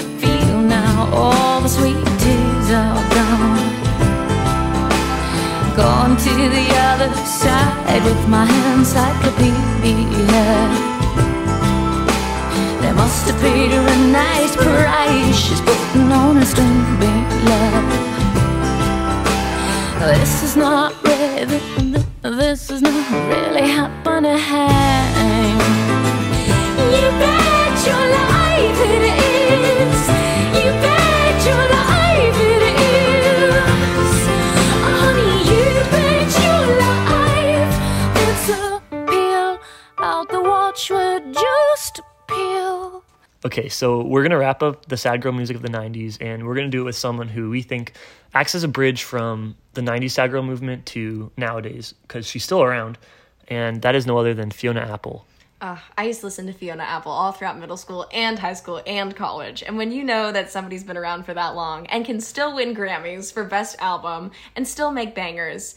All 1.13 1.61
the 1.61 1.67
sweet 1.67 2.05
tears 2.19 2.71
are 2.71 3.03
gone. 3.15 3.81
Gone 5.75 6.15
to 6.17 6.33
the 6.57 6.67
other 6.89 7.11
side 7.25 8.03
with 8.03 8.27
my 8.27 8.47
encyclopedia. 8.73 10.45
They 12.81 12.93
must 12.93 13.27
have 13.29 13.39
paid 13.41 13.71
her 13.71 13.85
a 13.87 13.97
nice 14.11 14.55
price. 14.55 15.35
She's 15.35 15.61
putting 15.61 16.11
on 16.11 16.37
a 16.37 16.45
string 16.45 16.99
love. 17.45 18.11
This 19.99 20.43
is 20.43 20.55
not 20.55 20.93
really, 21.03 21.59
this 22.21 22.69
is 22.69 22.81
not 22.81 23.11
really 23.29 23.67
happening. 23.69 24.37
You 26.93 27.09
bet 27.19 27.85
your 27.85 28.03
life 28.11 28.40
Okay, 43.51 43.67
so 43.67 44.01
we're 44.01 44.23
gonna 44.23 44.37
wrap 44.37 44.63
up 44.63 44.85
the 44.85 44.95
sad 44.95 45.21
girl 45.21 45.33
music 45.33 45.57
of 45.57 45.61
the 45.61 45.67
'90s, 45.67 46.17
and 46.21 46.47
we're 46.47 46.55
gonna 46.55 46.69
do 46.69 46.83
it 46.83 46.85
with 46.85 46.95
someone 46.95 47.27
who 47.27 47.49
we 47.49 47.61
think 47.61 47.91
acts 48.33 48.55
as 48.55 48.63
a 48.63 48.67
bridge 48.69 49.03
from 49.03 49.57
the 49.73 49.81
'90s 49.81 50.11
sad 50.11 50.31
girl 50.31 50.41
movement 50.41 50.85
to 50.85 51.29
nowadays, 51.35 51.93
because 52.03 52.25
she's 52.25 52.45
still 52.45 52.63
around, 52.63 52.97
and 53.49 53.81
that 53.81 53.93
is 53.93 54.07
no 54.07 54.17
other 54.17 54.33
than 54.33 54.51
Fiona 54.51 54.79
Apple. 54.79 55.25
Uh, 55.59 55.77
I 55.97 56.05
used 56.05 56.21
to 56.21 56.27
listen 56.27 56.47
to 56.47 56.53
Fiona 56.53 56.83
Apple 56.83 57.11
all 57.11 57.33
throughout 57.33 57.59
middle 57.59 57.75
school 57.75 58.07
and 58.13 58.39
high 58.39 58.53
school 58.53 58.81
and 58.87 59.13
college. 59.13 59.63
And 59.63 59.75
when 59.75 59.91
you 59.91 60.05
know 60.05 60.31
that 60.31 60.49
somebody's 60.49 60.85
been 60.85 60.95
around 60.95 61.25
for 61.25 61.33
that 61.33 61.49
long 61.49 61.87
and 61.87 62.05
can 62.05 62.21
still 62.21 62.55
win 62.55 62.73
Grammys 62.73 63.33
for 63.33 63.43
Best 63.43 63.75
Album 63.81 64.31
and 64.55 64.65
still 64.65 64.91
make 64.91 65.13
bangers, 65.13 65.75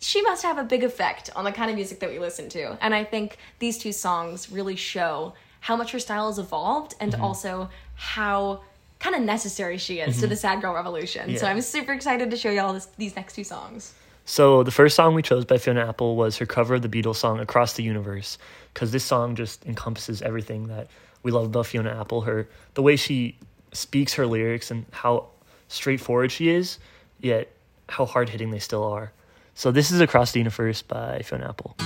she 0.00 0.22
must 0.22 0.42
have 0.42 0.58
a 0.58 0.64
big 0.64 0.82
effect 0.82 1.30
on 1.36 1.44
the 1.44 1.52
kind 1.52 1.70
of 1.70 1.76
music 1.76 2.00
that 2.00 2.10
we 2.10 2.18
listen 2.18 2.48
to. 2.48 2.76
And 2.80 2.92
I 2.92 3.04
think 3.04 3.38
these 3.60 3.78
two 3.78 3.92
songs 3.92 4.50
really 4.50 4.74
show 4.74 5.34
how 5.62 5.76
much 5.76 5.92
her 5.92 5.98
style 6.00 6.26
has 6.26 6.38
evolved 6.38 6.94
and 7.00 7.12
mm-hmm. 7.12 7.22
also 7.22 7.70
how 7.94 8.60
kind 8.98 9.14
of 9.14 9.22
necessary 9.22 9.78
she 9.78 10.00
is 10.00 10.16
to 10.16 10.22
mm-hmm. 10.22 10.30
the 10.30 10.36
sad 10.36 10.60
girl 10.60 10.74
revolution. 10.74 11.36
So 11.38 11.46
I'm 11.46 11.60
super 11.60 11.92
excited 11.92 12.30
to 12.30 12.36
show 12.36 12.50
y'all 12.50 12.72
this, 12.72 12.86
these 12.98 13.16
next 13.16 13.34
two 13.34 13.44
songs. 13.44 13.94
So 14.24 14.64
the 14.64 14.72
first 14.72 14.96
song 14.96 15.14
we 15.14 15.22
chose 15.22 15.44
by 15.44 15.58
Fiona 15.58 15.88
Apple 15.88 16.16
was 16.16 16.36
her 16.38 16.46
cover 16.46 16.74
of 16.74 16.82
the 16.82 16.88
Beatles 16.88 17.16
song 17.16 17.40
"Across 17.40 17.74
the 17.74 17.82
Universe," 17.82 18.38
because 18.74 18.92
this 18.92 19.04
song 19.04 19.34
just 19.34 19.64
encompasses 19.64 20.20
everything 20.22 20.66
that 20.68 20.88
we 21.22 21.30
love 21.30 21.46
about 21.46 21.66
Fiona 21.66 21.90
Apple. 22.00 22.22
Her 22.22 22.48
the 22.74 22.82
way 22.82 22.96
she 22.96 23.36
speaks 23.72 24.14
her 24.14 24.26
lyrics 24.26 24.70
and 24.70 24.84
how 24.90 25.26
straightforward 25.68 26.30
she 26.30 26.50
is, 26.50 26.78
yet 27.20 27.50
how 27.88 28.04
hard 28.04 28.28
hitting 28.28 28.50
they 28.50 28.60
still 28.60 28.84
are. 28.84 29.12
So 29.54 29.72
this 29.72 29.90
is 29.90 30.00
"Across 30.00 30.32
the 30.32 30.38
Universe" 30.38 30.82
by 30.82 31.22
Fiona 31.22 31.48
Apple. 31.48 31.76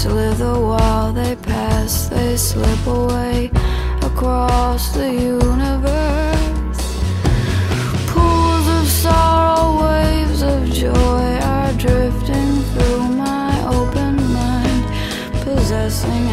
Slither 0.00 0.58
while 0.58 1.12
they 1.12 1.36
pass, 1.36 2.08
they 2.08 2.34
slip 2.34 2.86
away 2.86 3.50
across 4.00 4.94
the 4.94 5.12
universe. 5.12 6.82
Pools 8.06 8.66
of 8.78 8.88
sorrow, 8.88 9.82
waves 9.84 10.40
of 10.40 10.64
joy 10.72 11.38
are 11.44 11.72
drifting 11.74 12.62
through 12.72 13.08
my 13.08 13.52
open 13.68 14.16
mind, 14.32 14.84
possessing 15.44 16.24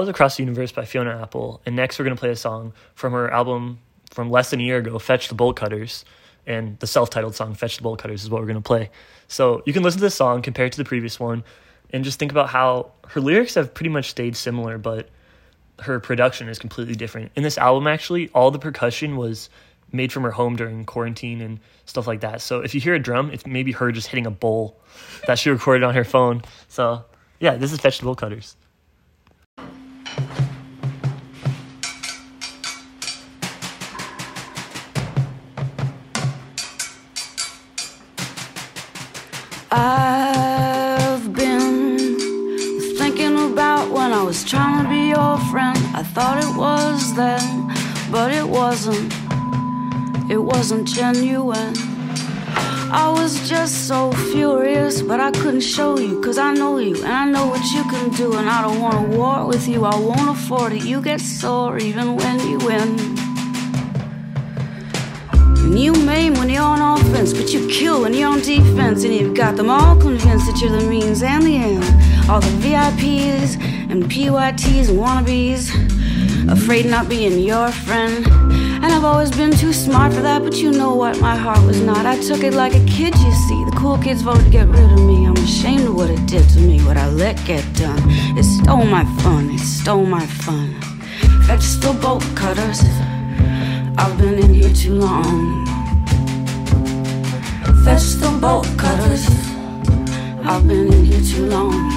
was 0.00 0.08
Across 0.08 0.38
the 0.38 0.42
Universe 0.42 0.72
by 0.72 0.86
Fiona 0.86 1.20
Apple. 1.20 1.60
And 1.66 1.76
next 1.76 1.98
we're 1.98 2.06
going 2.06 2.16
to 2.16 2.20
play 2.20 2.30
a 2.30 2.36
song 2.36 2.72
from 2.94 3.12
her 3.12 3.30
album 3.30 3.78
from 4.10 4.30
less 4.30 4.50
than 4.50 4.60
a 4.60 4.62
year 4.62 4.78
ago, 4.78 4.98
Fetch 4.98 5.28
the 5.28 5.34
Bolt 5.34 5.56
Cutters. 5.56 6.04
And 6.46 6.78
the 6.78 6.86
self 6.86 7.10
titled 7.10 7.34
song, 7.34 7.54
Fetch 7.54 7.76
the 7.76 7.82
Bolt 7.82 8.00
Cutters, 8.00 8.24
is 8.24 8.30
what 8.30 8.40
we're 8.40 8.46
going 8.46 8.56
to 8.56 8.62
play. 8.62 8.90
So 9.28 9.62
you 9.66 9.72
can 9.72 9.82
listen 9.82 9.98
to 9.98 10.06
this 10.06 10.14
song 10.14 10.40
compared 10.40 10.72
to 10.72 10.78
the 10.78 10.86
previous 10.86 11.20
one 11.20 11.44
and 11.92 12.02
just 12.02 12.18
think 12.18 12.32
about 12.32 12.48
how 12.48 12.92
her 13.08 13.20
lyrics 13.20 13.54
have 13.54 13.74
pretty 13.74 13.90
much 13.90 14.08
stayed 14.08 14.36
similar, 14.36 14.78
but 14.78 15.10
her 15.80 16.00
production 16.00 16.48
is 16.48 16.58
completely 16.58 16.94
different. 16.94 17.32
In 17.36 17.42
this 17.42 17.58
album, 17.58 17.86
actually, 17.86 18.30
all 18.30 18.50
the 18.50 18.58
percussion 18.58 19.16
was 19.16 19.50
made 19.92 20.12
from 20.12 20.22
her 20.22 20.30
home 20.30 20.56
during 20.56 20.84
quarantine 20.86 21.40
and 21.42 21.60
stuff 21.84 22.06
like 22.06 22.20
that. 22.20 22.40
So 22.40 22.60
if 22.60 22.74
you 22.74 22.80
hear 22.80 22.94
a 22.94 22.98
drum, 22.98 23.30
it's 23.32 23.46
maybe 23.46 23.72
her 23.72 23.92
just 23.92 24.08
hitting 24.08 24.26
a 24.26 24.30
bowl 24.30 24.80
that 25.26 25.38
she 25.38 25.50
recorded 25.50 25.84
on 25.84 25.94
her 25.94 26.04
phone. 26.04 26.42
So 26.68 27.04
yeah, 27.38 27.56
this 27.56 27.72
is 27.72 27.80
Fetch 27.80 27.98
the 27.98 28.04
Bolt 28.04 28.18
Cutters. 28.18 28.56
Thought 46.14 46.42
it 46.42 46.56
was 46.56 47.14
then, 47.14 47.72
but 48.10 48.32
it 48.32 48.46
wasn't. 48.46 49.12
It 50.28 50.38
wasn't 50.38 50.86
genuine. 50.86 51.74
I 52.92 53.12
was 53.14 53.48
just 53.48 53.86
so 53.86 54.10
furious, 54.32 55.02
but 55.02 55.20
I 55.20 55.30
couldn't 55.30 55.60
show 55.60 55.98
you, 55.98 56.20
cause 56.20 56.38
I 56.38 56.52
know 56.52 56.78
you, 56.78 56.96
and 56.96 57.12
I 57.12 57.24
know 57.30 57.46
what 57.46 57.62
you 57.72 57.84
can 57.84 58.10
do, 58.10 58.36
and 58.36 58.48
I 58.48 58.62
don't 58.62 58.80
wanna 58.80 59.16
war 59.16 59.46
with 59.46 59.68
you, 59.68 59.84
I 59.84 59.96
won't 59.96 60.28
afford 60.28 60.72
it. 60.72 60.84
You 60.84 61.00
get 61.00 61.20
sore 61.20 61.78
even 61.78 62.16
when 62.16 62.40
you 62.40 62.58
win. 62.58 62.98
And 65.70 65.78
you 65.78 65.92
maim 65.92 66.34
when 66.34 66.48
you're 66.50 66.64
on 66.64 66.80
offense, 66.80 67.32
but 67.32 67.52
you 67.52 67.68
kill 67.68 68.00
when 68.02 68.12
you're 68.12 68.28
on 68.28 68.40
defense. 68.40 69.04
And 69.04 69.14
you've 69.14 69.36
got 69.36 69.54
them 69.54 69.70
all 69.70 69.94
convinced 69.94 70.46
that 70.46 70.60
you're 70.60 70.76
the 70.76 70.84
means 70.88 71.22
and 71.22 71.44
the 71.44 71.56
end. 71.56 71.84
All 72.28 72.40
the 72.40 72.48
VIPs 72.58 73.54
and 73.88 74.02
PYTs 74.10 74.88
and 74.88 74.98
wannabes, 74.98 75.70
Mm-hmm. 76.40 76.52
afraid 76.52 76.86
not 76.86 77.06
being 77.08 77.38
your 77.38 77.70
friend. 77.70 78.26
And 78.26 78.86
I've 78.86 79.04
always 79.04 79.30
been 79.30 79.50
too 79.50 79.74
smart 79.74 80.14
for 80.14 80.22
that, 80.22 80.42
but 80.42 80.56
you 80.56 80.72
know 80.72 80.94
what? 80.94 81.20
My 81.20 81.36
heart 81.36 81.62
was 81.66 81.82
not. 81.82 82.06
I 82.06 82.18
took 82.18 82.42
it 82.42 82.54
like 82.54 82.74
a 82.74 82.82
kid, 82.86 83.14
you 83.18 83.32
see. 83.32 83.64
The 83.66 83.76
cool 83.76 83.98
kids 83.98 84.22
voted 84.22 84.44
to 84.44 84.50
get 84.50 84.66
rid 84.68 84.90
of 84.90 85.00
me. 85.00 85.26
I'm 85.26 85.36
ashamed 85.36 85.86
of 85.86 85.94
what 85.94 86.08
it 86.08 86.24
did 86.26 86.48
to 86.50 86.60
me, 86.60 86.82
what 86.82 86.96
I 86.96 87.10
let 87.10 87.36
get 87.44 87.62
done. 87.74 88.00
It 88.38 88.44
stole 88.44 88.86
my 88.86 89.04
fun, 89.22 89.50
it 89.50 89.60
stole 89.60 90.06
my 90.06 90.26
fun. 90.26 90.80
Fetch 91.46 91.76
the 91.80 91.92
bolt 92.00 92.24
cutters. 92.34 92.80
I've 93.98 94.16
been 94.16 94.38
in 94.38 94.54
here 94.54 94.72
too 94.72 94.94
long. 94.94 95.66
Fetch 97.84 98.16
the 98.22 98.38
bolt 98.40 98.66
cutters. 98.78 99.26
I've 100.42 100.66
been 100.66 100.90
in 100.90 101.04
here 101.04 101.20
too 101.20 101.46
long. 101.46 101.90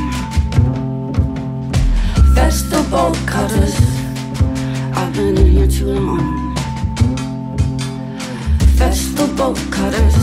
Fetch 2.35 2.63
the 2.69 2.85
bolt 2.91 3.17
cutters. 3.25 3.92
I've 5.05 5.13
been 5.13 5.37
in 5.37 5.47
here 5.47 5.67
too 5.67 5.87
long. 5.87 6.55
The 8.77 9.27
cutters. 9.69 10.15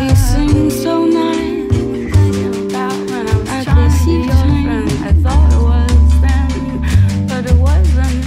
You 0.00 0.14
sing 0.14 0.70
so 0.70 1.06
nice. 1.06 1.72
I. 3.48 4.30
I 5.02 5.12
thought 5.24 5.52
it 5.52 5.60
was 5.60 6.20
then, 6.20 7.26
but 7.26 7.46
it 7.50 7.58
wasn't. 7.58 8.24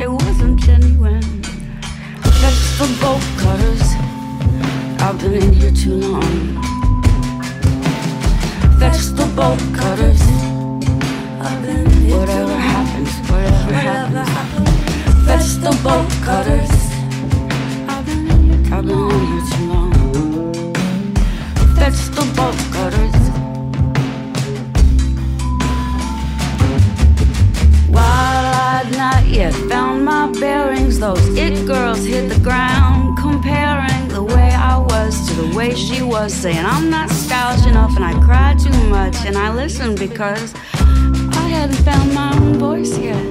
It 0.00 0.10
wasn't 0.10 0.60
genuine. 0.60 1.42
Bolt 3.00 3.22
cutters. 3.36 3.82
I've 5.02 5.18
been 5.18 5.34
in 5.34 5.52
here 5.52 5.72
too 5.72 5.94
long. 5.96 6.69
Fetch 8.80 9.04
the 9.14 9.26
bolt 9.36 9.60
cutters. 9.74 10.22
Whatever 12.10 12.56
happens, 12.56 13.12
whatever 13.30 14.24
happens. 14.36 14.70
Fetch 15.26 15.50
the 15.64 15.72
bolt 15.84 16.10
cutters. 16.24 16.72
I've 17.90 18.04
been 18.06 18.24
in 18.30 18.40
here 18.48 18.62
too 19.52 19.64
long. 19.72 19.92
Fetch 21.76 22.02
the 22.16 22.24
bolt 22.34 22.60
cutters. 22.74 23.18
While 27.94 28.46
I'd 28.72 28.90
not 28.96 29.22
yet 29.28 29.54
found 29.68 30.06
my 30.06 30.32
bearings, 30.40 30.98
those 30.98 31.28
it 31.36 31.66
girls 31.66 32.02
hit 32.06 32.30
the 32.30 32.40
ground, 32.40 32.99
was 35.10 35.28
to 35.28 35.42
the 35.42 35.56
way 35.56 35.74
she 35.74 36.02
was, 36.02 36.32
saying 36.32 36.64
I'm 36.64 36.88
not 36.88 37.10
stylish 37.10 37.66
enough 37.66 37.96
and 37.96 38.04
I 38.04 38.12
cry 38.24 38.54
too 38.54 38.78
much, 38.88 39.16
and 39.26 39.36
I 39.36 39.52
listened 39.52 39.98
because 39.98 40.54
I 41.42 41.46
hadn't 41.54 41.82
found 41.88 42.14
my 42.14 42.32
own 42.36 42.54
voice 42.58 42.96
yet. 42.96 43.24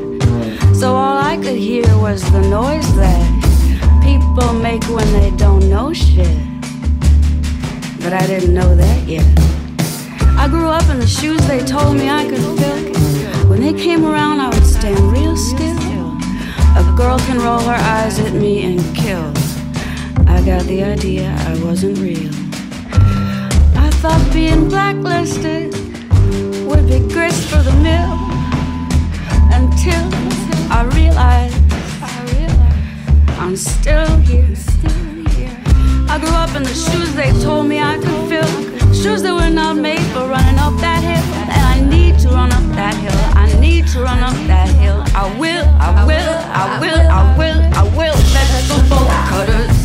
So 0.75 0.93
all 0.93 1.17
I 1.17 1.37
could 1.37 1.55
hear 1.55 1.87
was 1.97 2.21
the 2.33 2.41
noise 2.41 2.89
that 2.97 3.25
people 4.03 4.51
make 4.51 4.83
when 4.89 5.09
they 5.13 5.31
don't 5.37 5.69
know 5.69 5.93
shit. 5.93 6.37
But 8.03 8.11
I 8.11 8.27
didn't 8.27 8.53
know 8.53 8.75
that 8.75 9.07
yet. 9.07 9.29
I 10.37 10.49
grew 10.49 10.67
up 10.67 10.87
in 10.89 10.99
the 10.99 11.07
shoes 11.07 11.39
they 11.47 11.63
told 11.63 11.95
me 11.95 12.09
I 12.09 12.25
could 12.29 12.43
fill. 12.59 13.49
When 13.49 13.61
they 13.61 13.73
came 13.73 14.05
around, 14.05 14.41
I 14.41 14.49
would 14.49 14.65
stand 14.65 14.99
real 15.13 15.37
still. 15.37 15.79
A 16.81 16.83
girl 16.97 17.19
can 17.19 17.37
roll 17.39 17.61
her 17.61 17.79
eyes 17.95 18.19
at 18.19 18.33
me 18.33 18.63
and 18.65 18.79
kill. 18.97 19.38
I 20.27 20.41
got 20.45 20.63
the 20.65 20.83
idea 20.83 21.35
I 21.47 21.63
wasn't 21.63 21.97
real. 21.99 22.31
I 23.75 23.89
thought 24.01 24.21
being 24.33 24.69
blacklisted 24.69 25.73
would 26.65 26.87
be 26.87 26.99
grist 27.13 27.49
for 27.49 27.61
the 27.61 27.73
mill. 27.87 28.13
Until 29.51 30.05
I 30.71 30.89
realized 30.95 31.55
I'm 33.39 33.55
still 33.55 34.17
here. 34.19 34.47
I 36.11 36.17
grew 36.19 36.29
up 36.29 36.55
in 36.55 36.63
the 36.63 36.73
shoes 36.73 37.13
they 37.15 37.31
told 37.41 37.67
me 37.67 37.79
I 37.79 37.97
could 37.97 38.29
fill. 38.29 38.93
Shoes 38.93 39.21
that 39.23 39.33
were 39.33 39.49
not 39.49 39.77
made 39.77 40.05
for 40.13 40.27
running 40.27 40.59
up 40.59 40.75
that 40.81 41.01
hill. 41.03 41.25
And 41.49 41.61
I 41.73 41.79
need 41.95 42.19
to 42.19 42.29
run 42.29 42.51
up 42.51 42.63
that 42.75 42.95
hill. 42.95 43.19
I 43.35 43.59
need 43.59 43.87
to 43.89 44.01
run 44.01 44.19
up 44.19 44.35
that 44.47 44.69
hill. 44.69 45.03
I 45.15 45.25
will, 45.39 45.65
I 45.79 46.05
will, 46.05 46.35
I 46.61 46.79
will, 46.79 47.01
I 47.09 47.37
will, 47.37 47.61
I 47.73 47.97
will. 47.97 48.19
Bolt 48.89 49.07
cutters. 49.29 49.78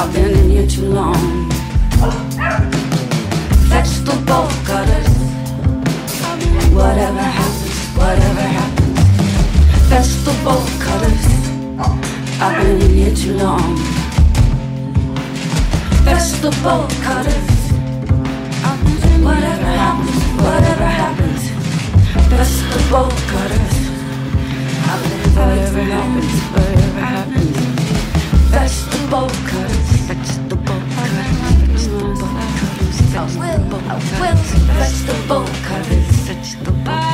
I've 0.00 0.12
been 0.12 0.30
in 0.30 0.48
here 0.50 0.64
too 0.64 0.86
long. 0.90 1.50
Fetch 3.68 3.98
the 4.06 4.14
bolt 4.28 4.52
cutters. 4.64 5.08
Whatever 6.72 7.18
happens, 7.18 7.78
whatever 7.98 8.46
happens. 8.58 9.00
Fetch 9.90 10.12
the 10.22 10.34
bolt 10.44 10.70
cutters. 10.78 11.24
I've 12.40 12.62
been 12.62 12.80
in 12.80 12.94
here 12.94 13.12
too 13.12 13.34
long. 13.38 13.76
Fetch 16.06 16.30
the 16.42 16.56
bolt 16.62 16.90
cutters. 17.02 17.48
Whatever 19.26 19.72
happens, 19.82 20.22
whatever 20.44 20.88
happens. 21.02 21.42
Fetch 22.30 22.54
the 22.70 22.80
bolt 22.88 23.18
cutters. 23.32 23.76
Whatever 25.34 25.82
happens, 25.82 26.34
whatever 26.54 27.00
happens. 27.00 27.56
Fetch 28.52 28.76
the 28.92 29.08
bolt 29.10 29.32
cutters. 29.50 29.77
I 33.18 33.24
will, 33.24 33.74
I 33.90 33.94
will, 34.20 34.36
vegetable 34.78 35.44
curries. 35.64 36.06
Vegetable 36.28 37.07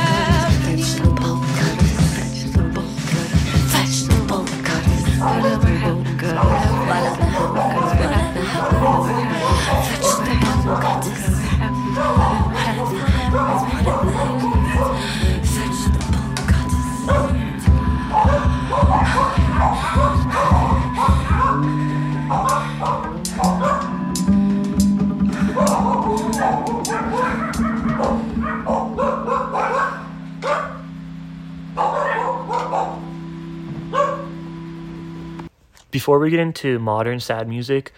Before 36.05 36.19
we 36.19 36.29
get 36.29 36.39
into 36.39 36.77
modern 36.77 37.19
sad 37.19 37.49
music, 37.49 37.91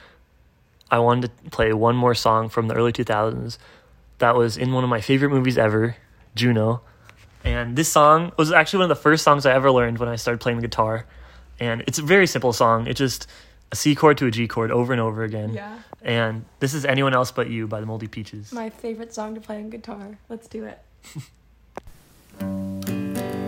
I 0.90 1.00
wanted 1.00 1.30
to 1.44 1.50
play 1.50 1.74
one 1.74 1.98
more 1.98 2.16
song 2.16 2.48
from 2.48 2.70
the 2.70 2.74
early 2.74 2.94
2000s 2.94 3.58
that 4.20 4.34
was 4.34 4.56
in 4.56 4.72
one 4.72 4.86
of 4.86 4.90
my 4.90 5.02
favorite 5.02 5.28
movies 5.30 5.58
ever, 5.58 5.98
Juno. 6.34 6.80
And 7.44 7.76
this 7.76 7.90
song 7.90 8.32
was 8.38 8.50
actually 8.50 8.78
one 8.78 8.92
of 8.92 8.98
the 8.98 9.02
first 9.04 9.26
songs 9.26 9.46
I 9.46 9.52
ever 9.52 9.70
learned 9.70 9.98
when 9.98 10.08
I 10.08 10.16
started 10.16 10.40
playing 10.40 10.60
the 10.60 10.68
guitar. 10.70 11.06
And 11.60 11.84
it's 11.86 12.00
a 12.00 12.02
very 12.02 12.28
simple 12.28 12.54
song. 12.54 12.88
It's 12.88 12.98
just 12.98 13.28
a 13.74 13.76
C 13.76 13.94
chord 13.94 14.18
to 14.20 14.28
a 14.28 14.32
G 14.32 14.48
chord 14.48 14.72
over 14.72 14.94
and 14.94 15.02
over 15.02 15.26
again. 15.26 15.54
Yeah. 15.54 15.78
And 16.02 16.46
this 16.62 16.74
is 16.74 16.86
Anyone 16.86 17.14
Else 17.14 17.32
But 17.32 17.50
You 17.50 17.68
by 17.68 17.82
the 17.82 17.86
Moldy 17.88 18.08
Peaches. 18.08 18.54
My 18.54 18.70
favorite 18.70 19.14
song 19.14 19.36
to 19.36 19.42
play 19.42 19.58
on 19.58 19.70
guitar. 19.70 20.18
Let's 20.30 20.48
do 20.48 20.64
it. 20.64 20.80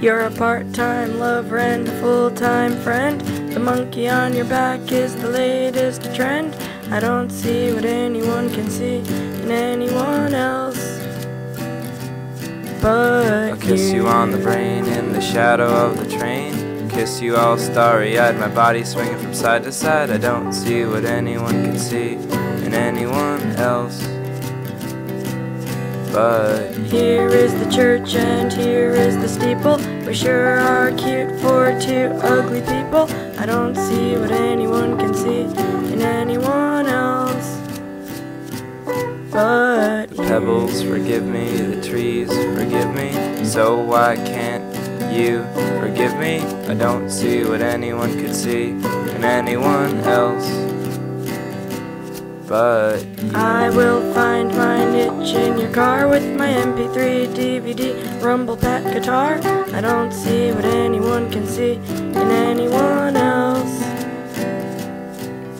You're 0.00 0.20
a 0.20 0.30
part-time 0.30 1.18
lover 1.18 1.58
and 1.58 1.86
a 1.86 2.00
full-time 2.00 2.74
friend. 2.80 3.20
The 3.52 3.60
monkey 3.60 4.08
on 4.08 4.32
your 4.32 4.46
back 4.46 4.90
is 4.90 5.14
the 5.14 5.28
latest 5.28 6.14
trend. 6.14 6.56
I 6.90 7.00
don't 7.00 7.28
see 7.28 7.70
what 7.74 7.84
anyone 7.84 8.48
can 8.48 8.70
see 8.70 9.00
in 9.42 9.50
anyone 9.50 10.34
else. 10.34 10.98
But 12.80 13.50
I'll 13.50 13.56
kiss 13.58 13.92
you 13.92 14.08
on 14.08 14.30
the 14.30 14.38
brain 14.38 14.86
in 14.86 15.12
the 15.12 15.20
shadow 15.20 15.68
of 15.68 15.98
the 15.98 16.16
train. 16.16 16.88
Kiss 16.88 17.20
you 17.20 17.36
all 17.36 17.58
starry 17.58 18.18
eyed, 18.18 18.38
my 18.38 18.48
body 18.48 18.84
swinging 18.84 19.18
from 19.18 19.34
side 19.34 19.64
to 19.64 19.72
side. 19.72 20.08
I 20.10 20.16
don't 20.16 20.54
see 20.54 20.86
what 20.86 21.04
anyone 21.04 21.62
can 21.62 21.78
see 21.78 22.14
in 22.64 22.72
anyone 22.72 23.42
else. 23.56 24.02
But 26.12 26.74
Here 26.90 27.28
is 27.28 27.54
the 27.54 27.70
church 27.70 28.16
and 28.16 28.52
here 28.52 28.90
is 28.90 29.16
the 29.16 29.28
steeple. 29.28 29.76
We 30.04 30.12
sure 30.12 30.58
are 30.58 30.90
cute 30.92 31.30
for 31.40 31.78
two 31.80 32.10
ugly 32.20 32.62
people. 32.62 33.08
I 33.38 33.46
don't 33.46 33.76
see 33.76 34.16
what 34.16 34.32
anyone 34.32 34.98
can 34.98 35.14
see 35.14 35.42
in 35.92 36.02
anyone 36.02 36.86
else. 36.86 37.58
But 39.30 40.06
the 40.08 40.24
pebbles 40.24 40.82
forgive 40.82 41.24
me, 41.24 41.48
the 41.48 41.88
trees 41.88 42.28
forgive 42.28 42.92
me. 42.92 43.44
So 43.44 43.78
why 43.78 44.16
can't 44.16 44.64
you 45.14 45.44
forgive 45.80 46.18
me? 46.18 46.40
I 46.68 46.74
don't 46.74 47.08
see 47.08 47.44
what 47.44 47.62
anyone 47.62 48.18
could 48.18 48.34
see 48.34 48.70
in 48.70 49.22
anyone 49.24 49.98
else. 50.00 50.69
But 52.50 53.06
I 53.32 53.70
will 53.70 54.12
find 54.12 54.48
my 54.48 54.84
niche 54.84 55.36
in 55.36 55.56
your 55.56 55.72
car 55.72 56.08
with 56.08 56.36
my 56.36 56.48
MP3, 56.48 57.28
DVD, 57.28 58.20
Rumble 58.20 58.56
Pack 58.56 58.82
guitar. 58.92 59.38
I 59.72 59.80
don't 59.80 60.12
see 60.12 60.50
what 60.50 60.64
anyone 60.64 61.30
can 61.30 61.46
see 61.46 61.74
in 61.74 62.16
anyone 62.16 63.16
else. 63.16 63.78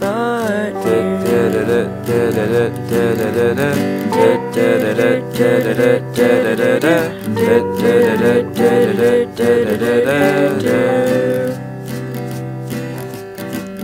But 0.00 0.84
you. 0.84 1.00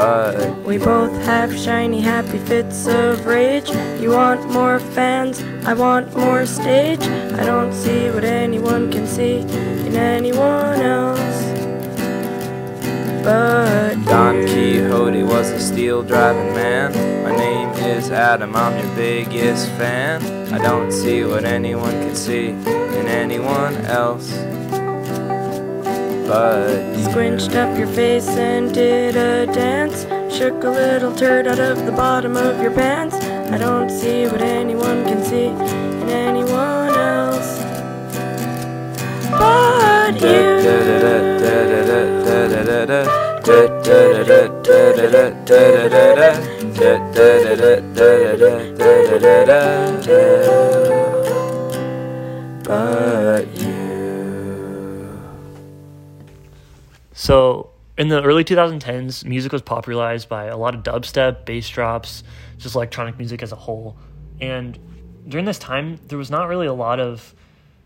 But 0.00 0.56
We 0.64 0.78
both 0.78 1.12
have 1.26 1.54
shiny, 1.54 2.00
happy 2.00 2.38
fits 2.38 2.86
of 2.86 3.26
rage. 3.26 3.68
You 4.00 4.12
want 4.12 4.50
more 4.50 4.80
fans, 4.80 5.42
I 5.66 5.74
want 5.74 6.16
more 6.16 6.46
stage. 6.46 7.02
I 7.02 7.44
don't 7.44 7.70
see 7.74 8.08
what 8.08 8.24
anyone 8.24 8.90
can 8.90 9.06
see 9.06 9.40
in 9.86 9.94
anyone 9.96 10.80
else. 10.80 11.42
But 13.22 13.96
Don. 14.06 14.46
Quixote 14.46 15.22
was 15.22 15.50
a 15.50 15.60
steel 15.60 16.02
driving 16.02 16.54
man. 16.54 16.88
My 17.22 17.36
name 17.36 17.68
is 17.84 18.10
Adam, 18.10 18.56
I'm 18.56 18.82
your 18.82 18.96
biggest 18.96 19.68
fan. 19.72 20.22
I 20.50 20.56
don't 20.62 20.90
see 20.90 21.24
what 21.24 21.44
anyone 21.44 21.92
can 22.04 22.16
see 22.16 22.48
in 23.00 23.06
anyone 23.06 23.76
else. 23.84 24.32
But 26.30 26.96
you. 26.96 27.04
Squinched 27.10 27.56
up 27.56 27.76
your 27.76 27.88
face 27.88 28.28
and 28.28 28.72
did 28.72 29.16
a 29.16 29.46
dance. 29.46 30.04
Shook 30.32 30.62
a 30.62 30.70
little 30.70 31.12
turd 31.12 31.48
out 31.48 31.58
of 31.58 31.84
the 31.84 31.90
bottom 31.90 32.36
of 32.36 32.62
your 32.62 32.70
pants. 32.70 33.16
I 33.16 33.58
don't 33.58 33.90
see 33.90 34.28
what 34.28 34.40
anyone 34.40 35.04
can 35.04 35.24
see 35.24 35.46
in 35.46 36.08
anyone 36.08 36.94
else. 36.94 37.58
But 39.32 40.20
you. 40.20 40.60
But 52.62 53.29
So 57.30 57.70
in 57.96 58.08
the 58.08 58.20
early 58.24 58.42
2010s, 58.42 59.24
music 59.24 59.52
was 59.52 59.62
popularized 59.62 60.28
by 60.28 60.46
a 60.46 60.56
lot 60.56 60.74
of 60.74 60.82
dubstep, 60.82 61.44
bass 61.44 61.68
drops, 61.68 62.24
just 62.58 62.74
electronic 62.74 63.18
music 63.18 63.40
as 63.40 63.52
a 63.52 63.54
whole. 63.54 63.96
And 64.40 64.76
during 65.28 65.44
this 65.44 65.56
time, 65.56 66.00
there 66.08 66.18
was 66.18 66.28
not 66.28 66.48
really 66.48 66.66
a 66.66 66.72
lot 66.72 66.98
of 66.98 67.32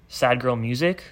sad 0.09 0.41
girl 0.41 0.57
music 0.57 1.05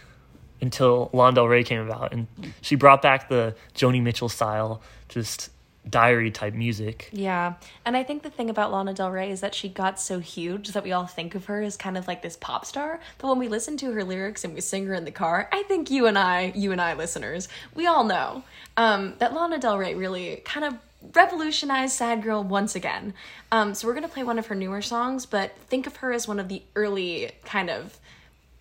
until 0.63 1.11
Lana 1.13 1.35
Del 1.35 1.47
Rey 1.47 1.63
came 1.63 1.81
about, 1.83 2.15
and 2.15 2.27
she 2.63 2.75
brought 2.75 3.03
back 3.03 3.29
the 3.29 3.55
Joni 3.75 4.01
Mitchell 4.01 4.31
style, 4.31 4.81
just 5.11 5.51
diary 5.89 6.31
type 6.31 6.55
music. 6.55 7.09
Yeah, 7.13 7.55
and 7.85 7.97
I 7.97 8.05
think 8.05 8.23
the 8.23 8.31
thing 8.31 8.51
about 8.51 8.71
Lana 8.73 8.95
Del 8.95 9.11
Rey 9.11 9.31
is 9.31 9.41
that 9.41 9.55
she 9.55 9.69
got 9.69 10.01
so 10.01 10.21
huge 10.21 10.69
that 10.69 10.85
we 10.85 10.93
all 10.93 11.07
think 11.07 11.35
of 11.35 11.47
her 11.47 11.63
as 11.63 11.77
kind 11.77 11.99
of 11.99 12.07
like 12.07 12.23
this 12.23 12.37
pop 12.37 12.65
star. 12.65 13.01
But 13.19 13.29
when 13.29 13.39
we 13.39 13.49
listen 13.49 13.77
to 13.79 13.93
her 13.93 14.05
lyrics 14.05 14.45
and 14.45 14.55
we 14.55 14.61
sing 14.61 14.87
her 14.87 14.95
in 14.95 15.05
the 15.05 15.11
car, 15.11 15.49
I 15.53 15.63
think 15.65 15.91
you 15.91 16.07
and 16.07 16.19
I, 16.19 16.53
you 16.55 16.73
and 16.73 16.81
I 16.81 16.95
listeners, 16.95 17.49
we 17.75 17.87
all 17.87 18.05
know 18.05 18.45
um, 18.77 19.15
that 19.19 19.35
Lana 19.35 19.59
Del 19.59 19.79
Rey 19.79 19.95
really 19.95 20.37
kind 20.45 20.65
of 20.65 20.75
revolutionized 21.15 21.95
sad 21.95 22.23
girl 22.23 22.45
once 22.45 22.77
again. 22.77 23.15
Um, 23.51 23.75
so 23.75 23.87
we're 23.87 23.95
gonna 23.95 24.09
play 24.09 24.23
one 24.23 24.39
of 24.39 24.47
her 24.47 24.55
newer 24.55 24.83
songs, 24.83 25.27
but 25.27 25.57
think 25.69 25.87
of 25.87 25.97
her 25.97 26.13
as 26.13 26.29
one 26.29 26.39
of 26.39 26.49
the 26.49 26.63
early 26.77 27.33
kind 27.45 27.71
of 27.71 27.99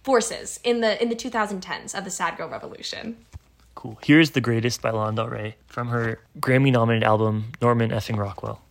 forces 0.04 0.60
in 0.64 0.82
the 0.82 1.02
in 1.02 1.10
the 1.10 1.16
2010s 1.16 1.96
of 1.96 2.04
the 2.04 2.10
sad 2.10 2.38
girl 2.38 2.50
revolution. 2.50 3.18
Cool. 3.76 4.00
Here's 4.04 4.32
The 4.32 4.42
Greatest 4.42 4.82
by 4.82 4.92
Lana 4.92 5.16
Del 5.16 5.28
Rey 5.28 5.56
from 5.68 5.88
her 5.90 6.20
Grammy 6.40 6.72
nominated 6.72 7.04
album, 7.04 7.54
Norman 7.62 7.92
Effing 7.92 8.18
Rockwell. 8.18 8.62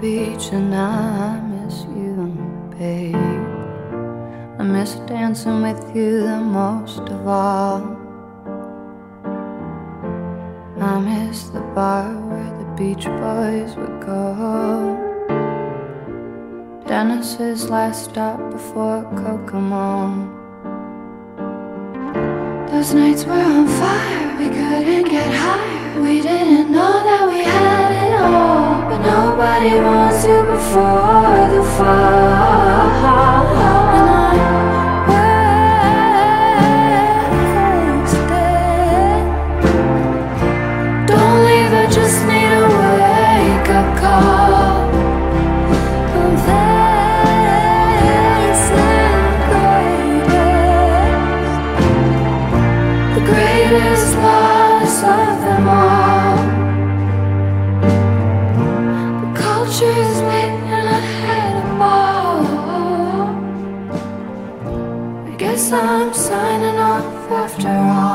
Beach 0.00 0.48
and 0.52 0.74
I 0.74 1.38
miss 1.42 1.82
you, 1.94 2.34
babe. 2.78 3.14
I 4.58 4.62
miss 4.62 4.94
dancing 5.06 5.60
with 5.60 5.94
you 5.94 6.22
the 6.22 6.40
most 6.40 7.00
of 7.00 7.26
all. 7.26 7.82
I 10.80 10.98
miss 11.00 11.50
the 11.50 11.60
bar 11.74 12.14
where 12.14 12.50
the 12.58 12.64
beach 12.78 13.04
boys 13.04 13.76
would 13.76 14.00
go. 14.00 14.96
Dennis's 16.86 17.68
last 17.68 18.04
stop 18.04 18.38
before 18.52 19.02
Kokomo. 19.20 20.16
Those 22.70 22.94
nights 22.94 23.26
were 23.26 23.32
on 23.34 23.68
fire, 23.68 24.38
we 24.38 24.48
couldn't 24.48 25.10
get 25.10 25.30
higher. 25.34 26.00
We 26.00 26.22
didn't 26.22 26.72
know 26.72 26.92
that 27.04 27.28
we 27.28 27.44
had 27.44 27.79
nobody 29.02 29.74
wants 29.80 30.24
to 30.24 30.42
before 30.44 31.48
the 31.54 31.62
fall. 31.76 33.79
I'm 65.72 66.12
signing 66.12 66.78
off 66.78 67.30
after 67.30 67.68
all. 67.68 68.09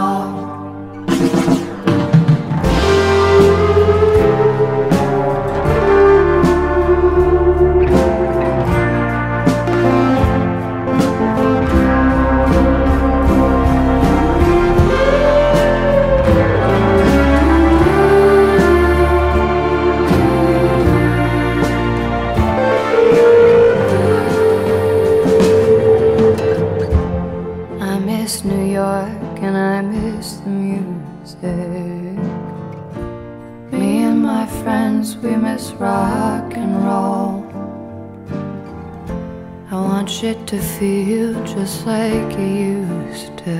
To 40.47 40.61
feel 40.61 41.33
just 41.43 41.87
like 41.87 42.37
you 42.37 42.85
used 43.09 43.35
to. 43.39 43.57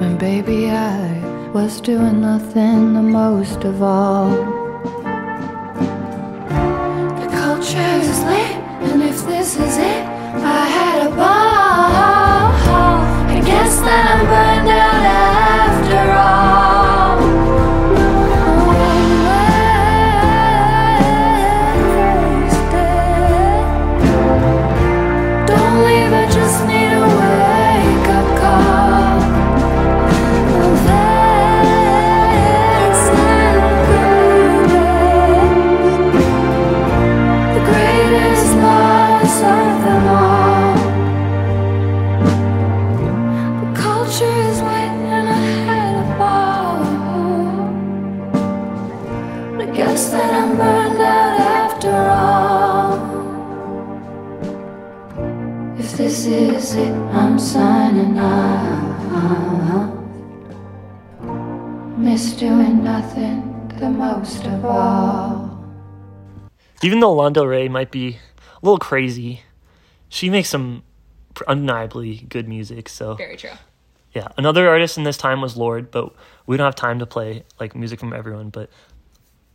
When 0.00 0.18
baby 0.18 0.70
I 0.70 1.18
was 1.52 1.80
doing 1.80 2.20
nothing 2.20 2.94
the 2.94 3.02
most 3.02 3.62
of 3.64 3.80
all. 3.80 4.57
Lana 67.28 67.34
Del 67.34 67.46
Rey 67.46 67.68
might 67.68 67.90
be 67.90 68.18
a 68.62 68.66
little 68.66 68.78
crazy, 68.78 69.42
she 70.08 70.30
makes 70.30 70.48
some 70.48 70.82
undeniably 71.46 72.26
good 72.28 72.48
music. 72.48 72.88
So 72.88 73.14
Very 73.16 73.36
true. 73.36 73.50
yeah, 74.14 74.28
another 74.38 74.66
artist 74.66 74.96
in 74.96 75.04
this 75.04 75.18
time 75.18 75.42
was 75.42 75.54
Lorde, 75.54 75.90
but 75.90 76.14
we 76.46 76.56
don't 76.56 76.64
have 76.64 76.74
time 76.74 76.98
to 77.00 77.06
play 77.06 77.44
like 77.60 77.76
music 77.76 78.00
from 78.00 78.14
everyone. 78.14 78.48
But 78.48 78.70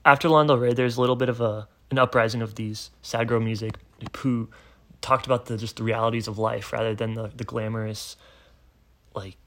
after 0.05 0.30
Lana 0.30 0.49
Del 0.49 0.57
Rey, 0.59 0.74
there's 0.74 0.97
a 0.97 1.01
little 1.01 1.15
bit 1.15 1.30
of 1.30 1.41
a 1.41 1.67
an 1.89 1.97
uprising 1.97 2.43
of 2.43 2.55
these 2.55 2.91
sad 3.01 3.28
girl 3.28 3.39
music 3.39 3.74
who 4.17 4.49
talked 5.01 5.26
about 5.26 5.47
the 5.47 5.57
just 5.57 5.78
the 5.78 5.84
realities 5.84 6.28
of 6.28 6.38
life 6.38 6.71
rather 6.74 6.93
than 6.93 7.15
the 7.15 7.32
the 7.36 7.43
glamorous 7.43 8.15
like 9.15 9.38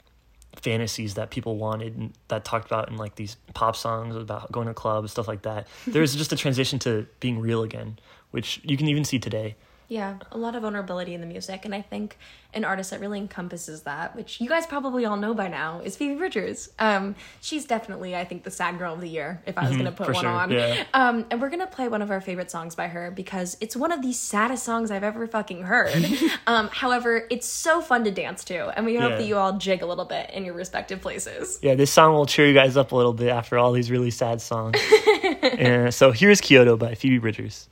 fantasies 0.56 1.14
that 1.14 1.30
people 1.30 1.56
wanted 1.56 1.96
and 1.96 2.12
that 2.28 2.44
talked 2.44 2.66
about 2.66 2.88
in 2.88 2.96
like 2.96 3.14
these 3.16 3.36
pop 3.52 3.76
songs 3.76 4.16
about 4.16 4.50
going 4.50 4.66
to 4.66 4.74
clubs 4.74 5.10
stuff 5.12 5.28
like 5.28 5.42
that 5.42 5.66
there's 5.86 6.14
just 6.16 6.32
a 6.32 6.36
transition 6.36 6.78
to 6.78 7.06
being 7.20 7.38
real 7.38 7.62
again 7.62 7.98
which 8.36 8.60
you 8.62 8.76
can 8.76 8.86
even 8.88 9.04
see 9.04 9.18
today 9.18 9.56
Yeah, 9.88 10.18
a 10.32 10.38
lot 10.38 10.56
of 10.56 10.62
vulnerability 10.62 11.14
in 11.14 11.20
the 11.20 11.28
music, 11.28 11.64
and 11.64 11.72
I 11.72 11.80
think 11.80 12.18
an 12.52 12.64
artist 12.64 12.90
that 12.90 12.98
really 13.00 13.20
encompasses 13.26 13.82
that, 13.82 14.16
which 14.16 14.40
you 14.40 14.48
guys 14.48 14.66
probably 14.66 15.04
all 15.04 15.16
know 15.24 15.32
by 15.42 15.46
now, 15.46 15.80
is 15.84 15.94
Phoebe 15.96 16.16
Bridgers. 16.16 16.58
Um, 16.80 17.14
she's 17.40 17.66
definitely, 17.66 18.16
I 18.16 18.24
think, 18.24 18.42
the 18.42 18.50
sad 18.50 18.78
girl 18.80 18.94
of 18.94 19.00
the 19.00 19.08
year 19.18 19.42
if 19.46 19.56
I 19.56 19.68
was 19.68 19.76
gonna 19.76 19.92
put 20.00 20.08
one 20.12 20.22
sure, 20.24 20.28
on. 20.42 20.50
yeah. 20.50 20.82
Um, 20.92 21.16
and 21.30 21.40
we're 21.40 21.50
gonna 21.50 21.68
play 21.78 21.86
one 21.86 22.02
of 22.02 22.10
our 22.10 22.20
favorite 22.20 22.50
songs 22.50 22.74
by 22.74 22.88
her 22.88 23.12
because 23.12 23.56
it's 23.60 23.76
one 23.76 23.92
of 23.92 24.00
the 24.02 24.12
saddest 24.12 24.64
songs 24.64 24.90
I've 24.90 25.04
ever 25.04 25.24
fucking 25.28 25.62
heard. 25.62 25.94
um, 26.48 26.66
however, 26.72 27.10
it's 27.30 27.46
so 27.46 27.80
fun 27.80 28.02
to 28.04 28.10
dance 28.10 28.42
to, 28.50 28.58
and 28.76 28.86
we 28.86 28.96
hope 28.96 29.10
Yeah. 29.12 29.18
that 29.18 29.26
you 29.30 29.36
all 29.36 29.52
jig 29.66 29.82
a 29.82 29.86
little 29.86 30.08
bit 30.16 30.30
in 30.30 30.44
your 30.44 30.54
respective 30.54 31.00
places. 31.00 31.60
yeah 31.62 31.76
this 31.76 31.92
song 31.92 32.10
will 32.16 32.26
cheer 32.26 32.46
you 32.48 32.54
guys 32.54 32.76
up 32.76 32.90
a 32.90 32.96
little 32.96 33.14
bit 33.22 33.28
after 33.28 33.54
all 33.56 33.70
these 33.70 33.88
really 33.92 34.10
sad 34.10 34.40
songs 34.40 34.76
and 35.42 35.94
so 35.94 36.10
here's 36.10 36.40
kyoto 36.40 36.76
by 36.76 36.94
phoebe 36.96 37.18
bridgers 37.18 37.68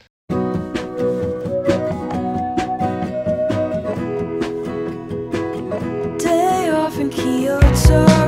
Kyoto, 7.95 8.24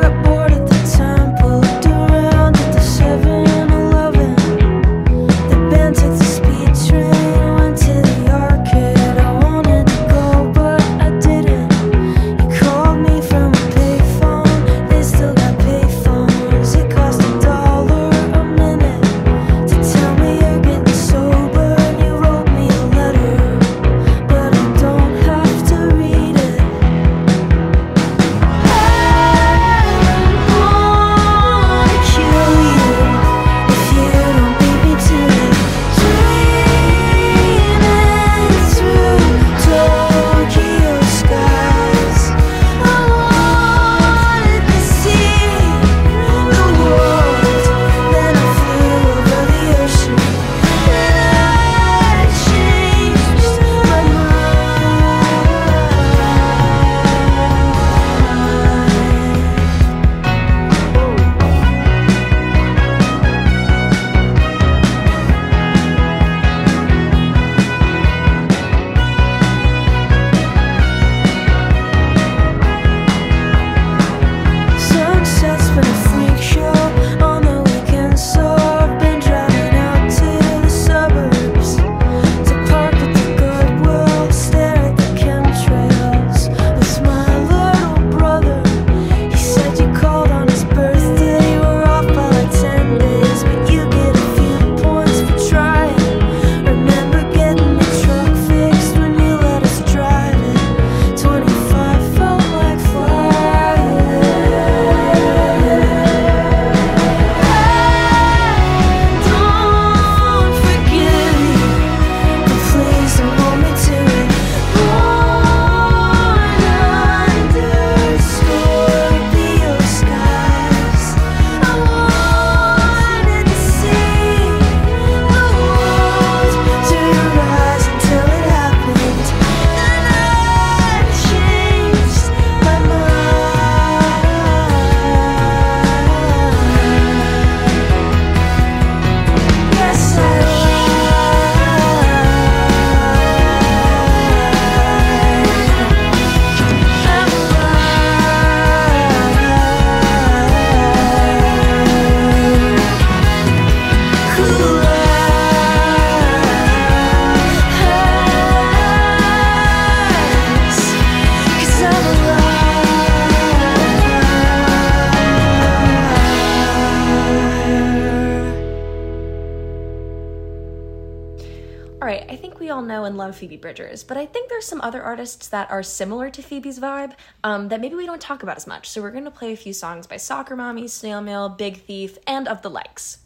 Phoebe 173.47 173.57
Bridgers, 173.57 174.03
but 174.03 174.16
I 174.16 174.26
think 174.26 174.49
there's 174.49 174.66
some 174.66 174.80
other 174.80 175.01
artists 175.01 175.47
that 175.49 175.70
are 175.70 175.80
similar 175.80 176.30
to 176.30 176.42
Phoebe's 176.42 176.80
vibe 176.80 177.12
um, 177.44 177.68
that 177.68 177.80
maybe 177.80 177.94
we 177.94 178.05
don't 178.05 178.20
talk 178.20 178.42
about 178.42 178.57
as 178.57 178.66
much. 178.66 178.88
So 178.88 179.01
we're 179.01 179.12
going 179.12 179.22
to 179.22 179.30
play 179.30 179.53
a 179.53 179.57
few 179.57 179.72
songs 179.72 180.09
by 180.09 180.16
Soccer 180.16 180.57
Mommy, 180.57 180.88
Snail 180.88 181.20
Mail, 181.20 181.49
Big 181.49 181.80
Thief, 181.82 182.18
and 182.26 182.49
of 182.49 182.62
the 182.62 182.70
likes. 182.70 183.18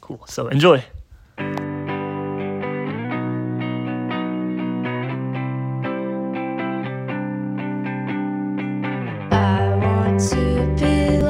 Cool. 0.00 0.24
So 0.28 0.48
enjoy. 0.48 0.82
to 10.18 10.74
be 10.80 11.25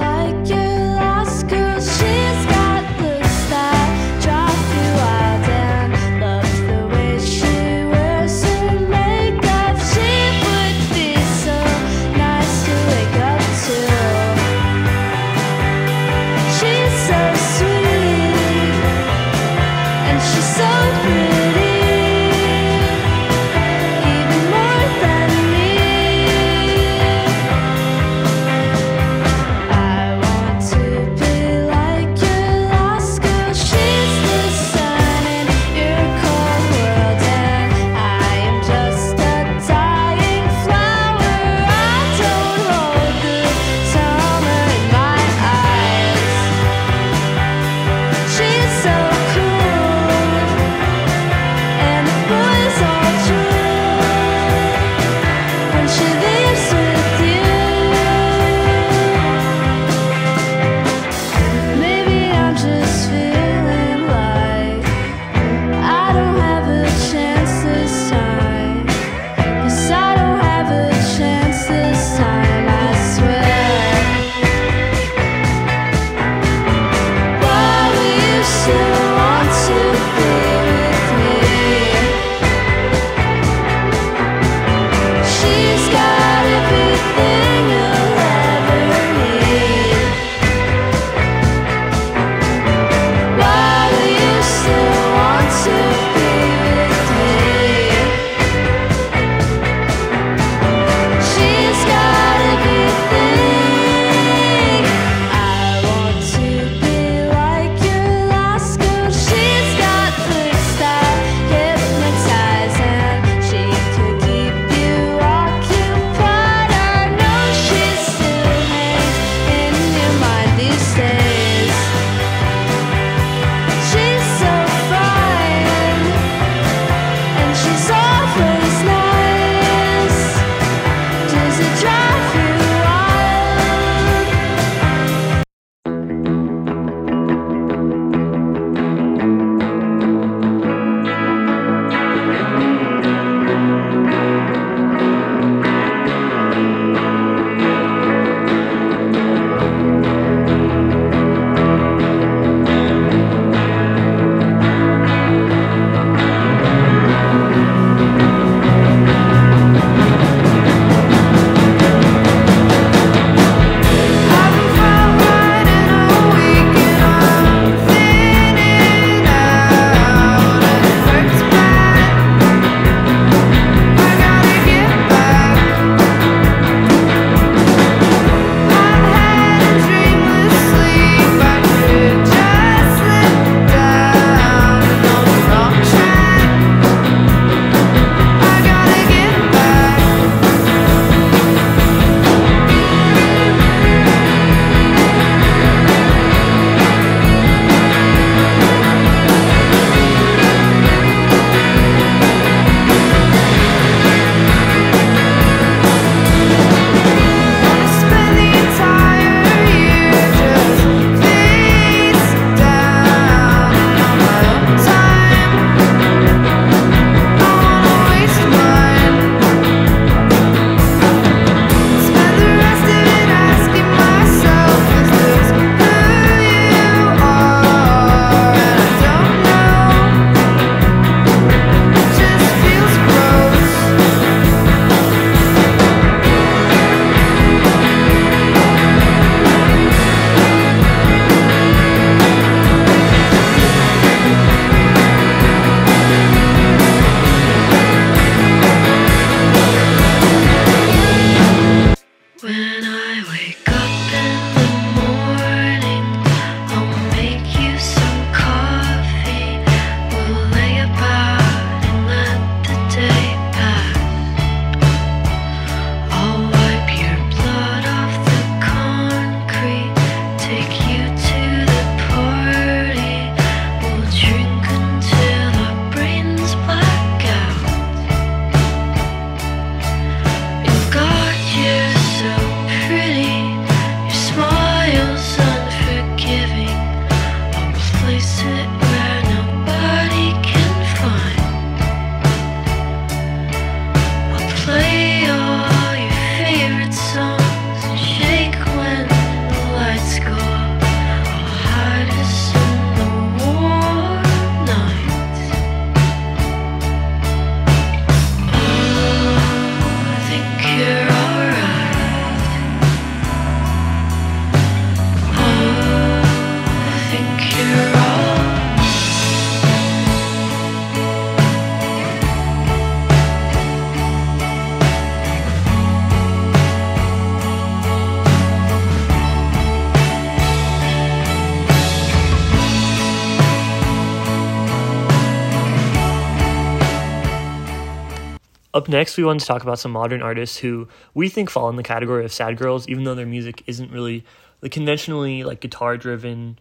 Next, 338.89 339.16
we 339.16 339.24
wanted 339.24 339.41
to 339.41 339.47
talk 339.47 339.62
about 339.62 339.80
some 339.80 339.91
modern 339.91 340.22
artists 340.22 340.59
who 340.59 340.87
we 341.12 341.28
think 341.28 341.51
fall 341.51 341.68
in 341.68 341.76
the 341.76 341.82
category 341.82 342.24
of 342.24 342.32
sad 342.32 342.57
girls, 342.57 342.89
even 342.89 343.05
though 343.05 343.16
their 343.16 343.26
music 343.26 343.62
isn't 343.66 343.91
really 343.91 344.24
the 344.61 344.68
conventionally 344.68 345.43
like 345.43 345.61
guitar 345.61 345.97
driven, 345.97 346.59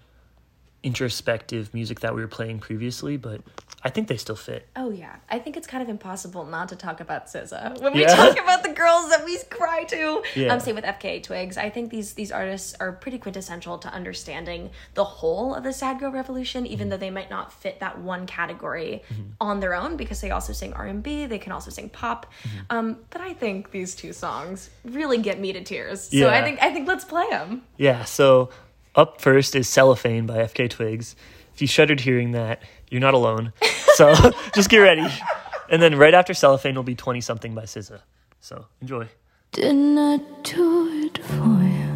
introspective 0.86 1.74
music 1.74 2.00
that 2.02 2.16
we 2.16 2.22
were 2.22 2.28
playing 2.28 2.60
previously. 2.60 3.18
But 3.18 3.42
I 3.84 3.90
think 3.90 4.08
they 4.08 4.18
still 4.18 4.36
fit. 4.36 4.68
Oh 4.76 4.90
yeah, 4.92 5.16
I 5.30 5.40
think 5.40 5.58
it's 5.58 5.68
kind 5.68 5.84
of 5.84 5.90
impossible 5.90 6.46
not 6.46 6.70
to 6.70 6.76
talk 6.76 7.00
about 7.02 7.26
SZA 7.28 7.82
when 7.82 7.94
we 7.94 8.02
Yeah. 8.02 8.16
talk 8.16 8.40
about 8.40 8.64
the 8.64 8.70
girls 8.70 9.10
that 9.10 9.26
we 9.26 9.38
cry 9.50 9.84
to. 9.86 10.24
Yeah. 10.36 10.54
Um, 10.54 10.60
same 10.60 10.76
with 10.76 10.86
FKA 10.86 11.22
Twigs. 11.24 11.58
I 11.58 11.70
think 11.70 11.90
these 11.92 12.14
these 12.14 12.32
artists 12.32 12.76
are 12.80 12.92
pretty 12.94 13.18
quintessential 13.18 13.78
to 13.80 13.90
understanding 13.90 14.70
the 14.94 15.04
whole 15.04 15.54
of 15.56 15.64
the 15.64 15.74
sad 15.74 16.00
girl 16.00 16.12
revolution, 16.12 16.66
even 16.66 16.90
though 16.90 16.98
they 16.98 17.10
might 17.10 17.30
not 17.30 17.52
fit 17.52 17.80
that 17.80 18.00
one 18.00 18.26
category 18.28 19.04
on 19.42 19.60
their 19.60 19.74
own 19.76 19.98
because 19.98 20.22
they 20.22 20.32
also 20.32 20.54
sing 20.54 20.74
R 20.74 20.86
and 20.86 21.02
B. 21.04 21.26
They 21.26 21.40
can 21.40 21.52
also 21.52 21.72
sing 21.72 21.90
pop. 21.90 22.32
Um, 22.70 22.98
but 23.10 23.22
I 23.22 23.34
think 23.34 23.72
these 23.72 23.96
two 23.96 24.14
songs 24.14 24.70
really 24.84 25.18
get 25.18 25.40
me 25.40 25.54
to 25.54 25.64
tears. 25.64 26.10
So 26.10 26.30
I 26.30 26.42
think 26.44 26.62
I 26.62 26.72
think 26.72 26.88
let's 26.88 27.06
play 27.06 27.28
them. 27.30 27.64
Yeah, 27.78 28.04
so 28.06 28.50
up 28.96 29.22
first 29.22 29.56
is 29.56 29.68
Cellophane 29.68 30.26
by 30.26 30.38
FK 30.38 30.70
Twigs. 30.70 31.16
If 31.54 31.62
you 31.62 31.68
shuddered 31.68 32.02
hearing 32.02 32.32
that, 32.32 32.62
you're 32.90 33.02
not 33.02 33.14
alone. 33.14 33.54
So 33.96 34.14
just 34.54 34.70
get 34.70 34.80
ready. 34.80 35.08
And 35.70 35.82
then 35.82 35.98
right 35.98 36.14
after 36.14 36.34
Cellophane 36.34 36.76
will 36.76 36.84
be 36.84 36.96
20 36.96 37.22
something 37.22 37.56
by 37.56 37.62
SZA. 37.62 38.02
So 38.42 38.66
enjoy. 38.82 39.08
Didn't 39.54 39.98
I 39.98 40.18
do 40.44 41.06
it 41.06 41.18
for 41.20 41.64
you? 41.64 41.96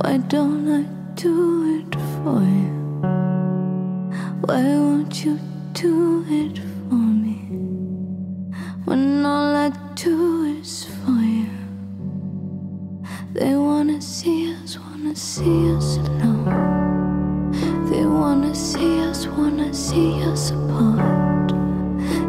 Why 0.00 0.16
don't 0.28 0.66
I 0.66 0.82
do 1.12 1.78
it 1.78 1.94
for 1.94 2.40
you? 2.40 2.72
Why 4.46 4.62
won't 4.62 5.22
you 5.26 5.38
do 5.74 6.24
it 6.26 6.58
for 6.88 6.94
me? 6.94 7.36
When 8.86 9.26
all 9.26 9.54
I 9.54 9.68
do 9.94 10.44
is 10.44 10.84
for 10.84 11.10
you. 11.10 11.50
They 13.34 13.54
wanna 13.56 14.00
see 14.00 14.47
us, 14.47 14.47
wanna 14.47 14.47
see 15.18 15.74
us 15.74 15.96
alone. 15.96 17.50
They 17.90 18.06
wanna 18.06 18.54
see 18.54 19.00
us, 19.00 19.26
wanna 19.26 19.74
see 19.74 20.22
us 20.22 20.52
apart. 20.52 21.52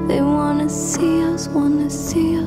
They 0.07 0.21
wanna 0.23 0.67
see 0.67 1.21
us, 1.21 1.47
wanna 1.49 1.89
see 1.89 2.37
us 2.37 2.38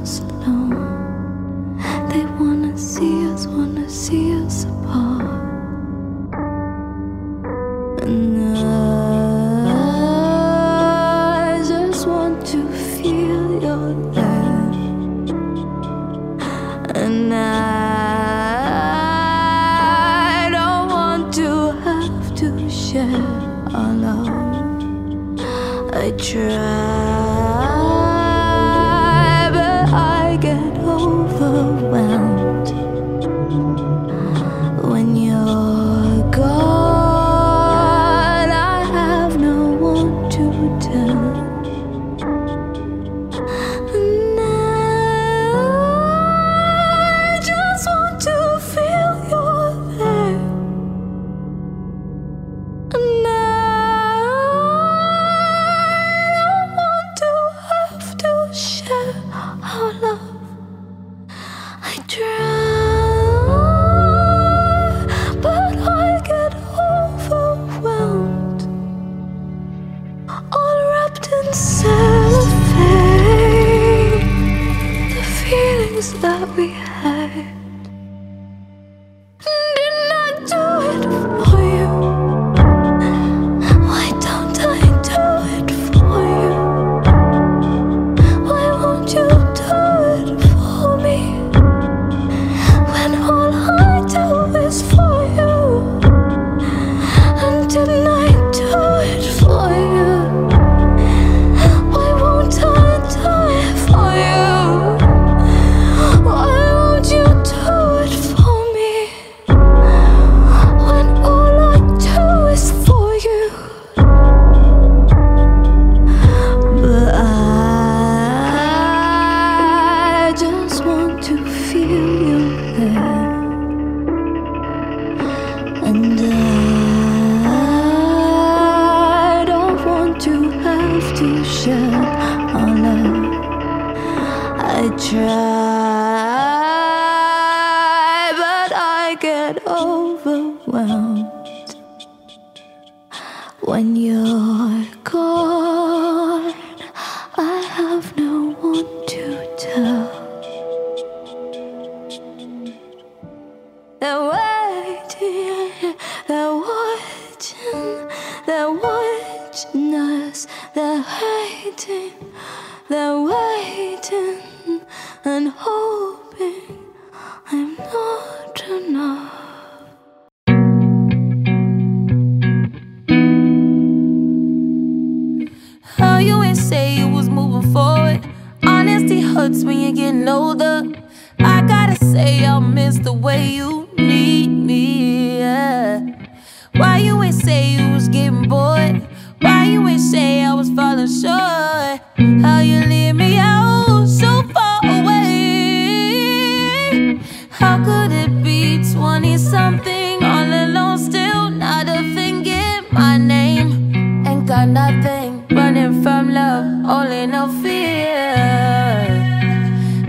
only 206.88 207.26
no 207.26 207.48
fear. 207.62 208.34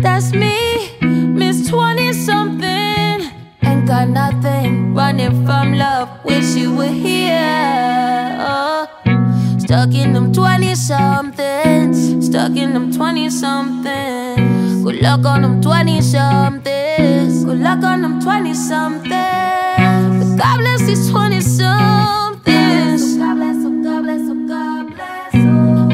That's 0.01 0.34
me, 0.34 0.89
Miss 1.01 1.69
20 1.69 2.13
something. 2.13 3.32
Ain't 3.63 3.88
got 3.88 4.09
nothing 4.09 4.93
running 4.93 5.45
from 5.45 5.74
love, 5.74 6.09
wish 6.26 6.55
you 6.55 6.76
were 6.76 6.86
here. 6.86 8.38
Oh, 8.39 8.88
Stuck 9.59 9.93
in 9.93 10.13
them 10.13 10.34
20 10.34 10.76
somethings. 10.76 12.28
Stuck 12.28 12.55
in 12.55 12.74
them 12.74 12.91
20 12.91 13.30
somethings. 13.30 14.84
Good 14.84 15.01
luck 15.01 15.26
on 15.26 15.41
them 15.41 15.61
20 15.61 16.01
somethings. 16.01 17.45
Good 17.45 17.59
luck 17.59 17.84
on 17.84 18.01
them 18.01 18.21
20 18.21 18.53
somethings. 18.53 19.11
God 20.36 20.57
bless 20.57 20.82
these 20.82 21.09
20 21.09 21.41
somethings. 21.41 22.03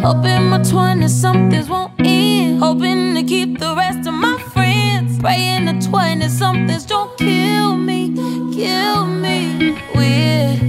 Hoping 0.02 0.50
my 0.50 0.64
20 0.64 1.08
somethings 1.10 1.68
won't 1.70 1.92
end. 2.00 2.60
Hoping 2.60 3.16
to 3.16 3.24
keep 3.24 3.60
the 3.60 3.76
rest 3.76 4.08
of 4.08 4.14
my 4.14 4.38
friends. 4.54 5.20
Praying 5.20 5.66
the 5.66 5.74
20 5.88 6.30
somethings 6.30 6.86
don't 6.86 7.18
kill 7.18 7.76
me. 7.76 8.14
Kill 8.54 9.06
me. 9.06 9.76
Weird. 9.94 10.60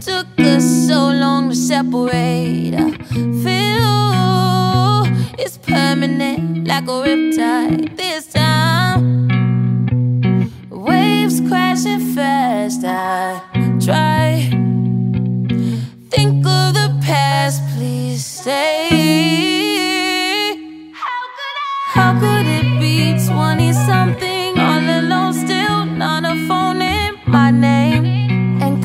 Took 0.00 0.26
us 0.40 0.64
so 0.88 1.10
long 1.10 1.50
to 1.50 1.54
separate. 1.54 2.74
I 2.74 2.90
feel 3.44 3.84
it's 5.38 5.58
permanent, 5.58 6.66
like 6.66 6.84
a 6.84 7.02
riptide. 7.04 7.96
This 7.98 8.32
time, 8.32 9.28
waves 10.70 11.40
crashing 11.40 12.14
fast. 12.14 12.82
I 12.84 13.53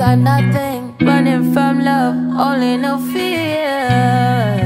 got 0.10 0.18
nothing 0.18 0.96
running 1.02 1.54
from 1.54 1.84
love, 1.86 2.16
only 2.16 2.78
no 2.78 2.98
fear. 3.14 4.58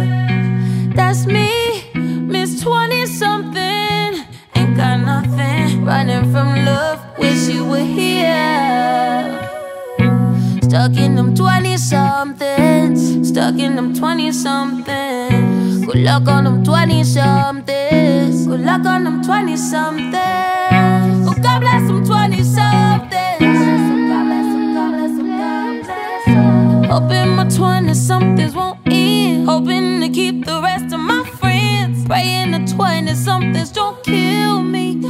That's 0.96 1.26
me, 1.26 1.84
Miss 1.94 2.62
20 2.62 3.06
something. 3.08 4.24
Ain't 4.56 4.78
got 4.78 5.02
nothing 5.02 5.84
running 5.84 6.32
from 6.32 6.64
love, 6.64 7.00
wish 7.18 7.50
you 7.50 7.66
were 7.66 7.90
here. 8.00 9.38
Stuck 10.62 10.96
in 10.96 11.16
them 11.16 11.36
20 11.36 11.76
somethings. 11.76 13.28
Stuck 13.28 13.60
in 13.60 13.76
them 13.76 13.94
20 13.94 14.32
somethings. 14.32 15.86
Good 15.86 16.04
luck 16.06 16.26
on 16.30 16.46
them 16.46 16.64
20 16.64 17.04
somethings. 17.04 18.48
Good 18.48 18.62
luck 18.62 18.86
on 18.86 19.04
them 19.04 19.22
20 19.22 19.58
somethings. 19.58 20.53
Hoping 26.94 27.30
my 27.30 27.50
20 27.50 27.92
somethings 27.96 28.54
won't 28.54 28.78
end. 28.86 29.50
Hoping 29.50 30.00
to 30.02 30.10
keep 30.10 30.46
the 30.46 30.62
rest 30.62 30.94
of 30.94 31.00
my 31.00 31.24
friends. 31.40 32.06
Praying 32.06 32.52
the 32.52 32.72
20 32.72 33.16
somethings 33.16 33.72
don't 33.72 34.04
kill 34.04 34.62
me. 34.62 35.02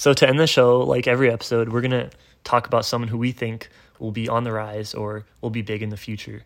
So 0.00 0.14
to 0.14 0.26
end 0.26 0.40
the 0.40 0.46
show, 0.46 0.80
like 0.80 1.06
every 1.06 1.30
episode, 1.30 1.68
we're 1.68 1.82
gonna 1.82 2.08
talk 2.42 2.66
about 2.66 2.86
someone 2.86 3.08
who 3.08 3.18
we 3.18 3.32
think 3.32 3.68
will 3.98 4.12
be 4.12 4.30
on 4.30 4.44
the 4.44 4.50
rise 4.50 4.94
or 4.94 5.26
will 5.42 5.50
be 5.50 5.60
big 5.60 5.82
in 5.82 5.90
the 5.90 5.98
future. 5.98 6.44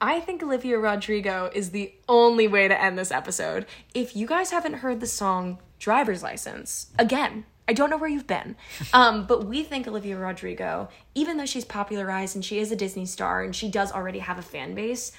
I 0.00 0.18
think 0.18 0.42
Olivia 0.42 0.76
Rodrigo 0.76 1.52
is 1.54 1.70
the 1.70 1.94
only 2.08 2.48
way 2.48 2.66
to 2.66 2.82
end 2.82 2.98
this 2.98 3.12
episode. 3.12 3.64
If 3.94 4.16
you 4.16 4.26
guys 4.26 4.50
haven't 4.50 4.74
heard 4.74 4.98
the 4.98 5.06
song 5.06 5.60
Driver's 5.78 6.24
License, 6.24 6.88
again, 6.98 7.44
I 7.68 7.74
don't 7.74 7.90
know 7.90 7.96
where 7.96 8.10
you've 8.10 8.26
been. 8.26 8.56
Um, 8.92 9.26
but 9.26 9.44
we 9.44 9.62
think 9.62 9.86
Olivia 9.86 10.16
Rodrigo, 10.16 10.88
even 11.14 11.36
though 11.36 11.46
she's 11.46 11.64
popularized 11.64 12.34
and 12.34 12.44
she 12.44 12.58
is 12.58 12.72
a 12.72 12.76
Disney 12.76 13.06
star 13.06 13.44
and 13.44 13.54
she 13.54 13.68
does 13.68 13.92
already 13.92 14.18
have 14.18 14.38
a 14.38 14.42
fan 14.42 14.74
base, 14.74 15.12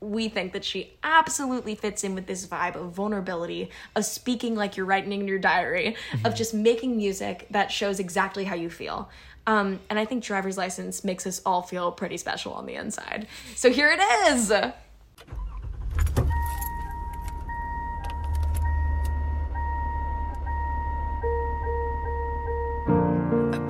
we 0.00 0.28
think 0.28 0.52
that 0.52 0.64
she 0.64 0.98
absolutely 1.02 1.74
fits 1.74 2.04
in 2.04 2.14
with 2.14 2.26
this 2.26 2.46
vibe 2.46 2.74
of 2.74 2.92
vulnerability, 2.92 3.70
of 3.94 4.04
speaking 4.04 4.54
like 4.54 4.76
you're 4.76 4.86
writing 4.86 5.12
in 5.12 5.26
your 5.26 5.38
diary, 5.38 5.96
of 6.24 6.34
just 6.34 6.52
making 6.52 6.96
music 6.96 7.46
that 7.50 7.72
shows 7.72 7.98
exactly 7.98 8.44
how 8.44 8.54
you 8.54 8.68
feel. 8.68 9.08
Um, 9.46 9.80
and 9.88 9.98
I 9.98 10.04
think 10.04 10.24
driver's 10.24 10.58
license 10.58 11.04
makes 11.04 11.26
us 11.26 11.40
all 11.46 11.62
feel 11.62 11.92
pretty 11.92 12.16
special 12.16 12.52
on 12.52 12.66
the 12.66 12.74
inside. 12.74 13.26
So 13.54 13.70
here 13.70 13.90
it 13.90 14.00
is. 14.28 14.52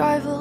drive 0.00 0.39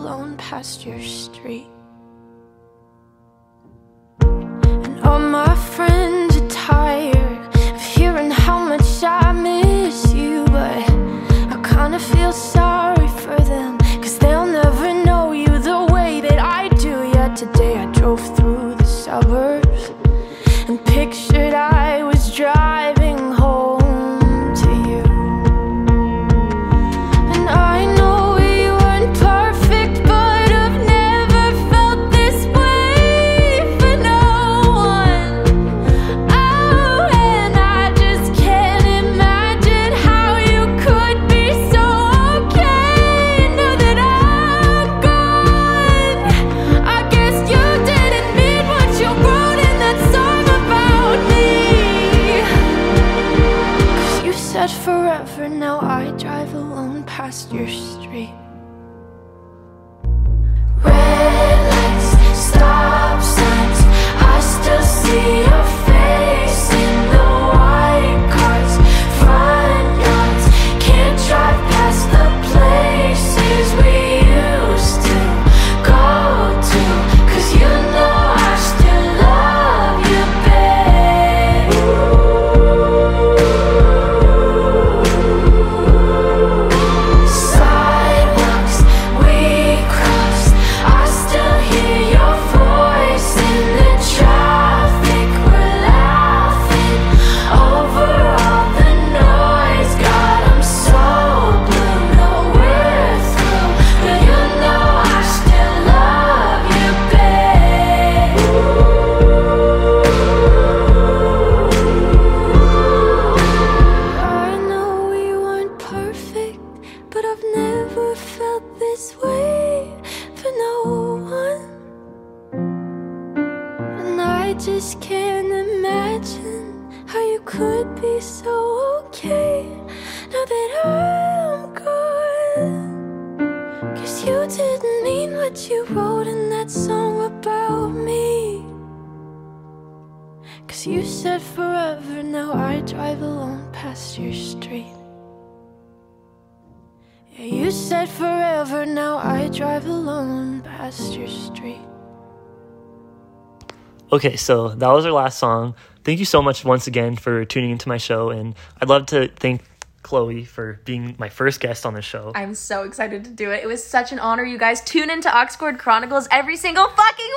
Okay, 154.19 154.35
so 154.35 154.67
that 154.67 154.89
was 154.89 155.05
our 155.05 155.13
last 155.13 155.39
song. 155.39 155.75
Thank 156.03 156.19
you 156.19 156.25
so 156.25 156.41
much 156.41 156.65
once 156.65 156.87
again 156.87 157.15
for 157.15 157.45
tuning 157.45 157.69
into 157.69 157.87
my 157.87 157.95
show, 157.95 158.31
and 158.31 158.53
I'd 158.81 158.89
love 158.89 159.05
to 159.05 159.29
thank 159.29 159.61
Chloe 160.03 160.43
for 160.43 160.81
being 160.83 161.15
my 161.17 161.29
first 161.29 161.61
guest 161.61 161.85
on 161.85 161.93
the 161.93 162.01
show. 162.01 162.33
I'm 162.35 162.53
so 162.53 162.83
excited 162.83 163.23
to 163.23 163.29
do 163.29 163.51
it. 163.51 163.63
It 163.63 163.67
was 163.67 163.81
such 163.81 164.11
an 164.11 164.19
honor, 164.19 164.43
you 164.43 164.57
guys. 164.57 164.81
Tune 164.81 165.09
into 165.09 165.33
Oxford 165.33 165.79
Chronicles 165.79 166.27
every 166.31 166.57
single 166.57 166.89
fucking 166.89 167.31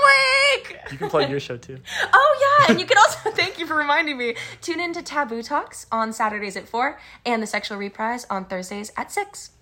week. 0.58 0.76
You 0.90 0.98
can 0.98 1.08
plug 1.08 1.30
your 1.30 1.38
show 1.38 1.56
too. 1.56 1.78
Oh 2.12 2.64
yeah, 2.66 2.72
and 2.72 2.80
you 2.80 2.86
can 2.86 2.98
also 2.98 3.30
thank 3.36 3.60
you 3.60 3.66
for 3.68 3.76
reminding 3.76 4.18
me. 4.18 4.34
Tune 4.60 4.80
into 4.80 5.02
Taboo 5.02 5.44
Talks 5.44 5.86
on 5.92 6.12
Saturdays 6.12 6.56
at 6.56 6.68
four, 6.68 6.98
and 7.24 7.40
the 7.40 7.46
Sexual 7.46 7.78
Reprise 7.78 8.26
on 8.28 8.46
Thursdays 8.46 8.90
at 8.96 9.12
six. 9.12 9.52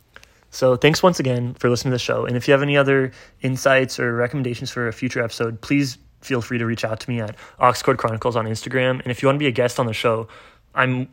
So 0.48 0.74
thanks 0.74 1.02
once 1.02 1.20
again 1.20 1.52
for 1.52 1.68
listening 1.68 1.90
to 1.90 1.96
the 1.96 1.98
show. 1.98 2.24
And 2.24 2.34
if 2.34 2.48
you 2.48 2.52
have 2.52 2.62
any 2.62 2.78
other 2.78 3.12
insights 3.42 4.00
or 4.00 4.14
recommendations 4.14 4.70
for 4.70 4.88
a 4.88 4.92
future 4.94 5.22
episode, 5.22 5.60
please 5.60 5.98
feel 6.20 6.40
free 6.42 6.58
to 6.58 6.66
reach 6.66 6.84
out 6.84 7.00
to 7.00 7.10
me 7.10 7.20
at 7.20 7.36
Oxcord 7.60 7.98
Chronicles 7.98 8.36
on 8.36 8.46
Instagram. 8.46 9.00
And 9.02 9.06
if 9.08 9.22
you 9.22 9.28
want 9.28 9.36
to 9.36 9.40
be 9.40 9.46
a 9.46 9.52
guest 9.52 9.78
on 9.80 9.86
the 9.86 9.92
show, 9.92 10.28
I'm 10.74 11.08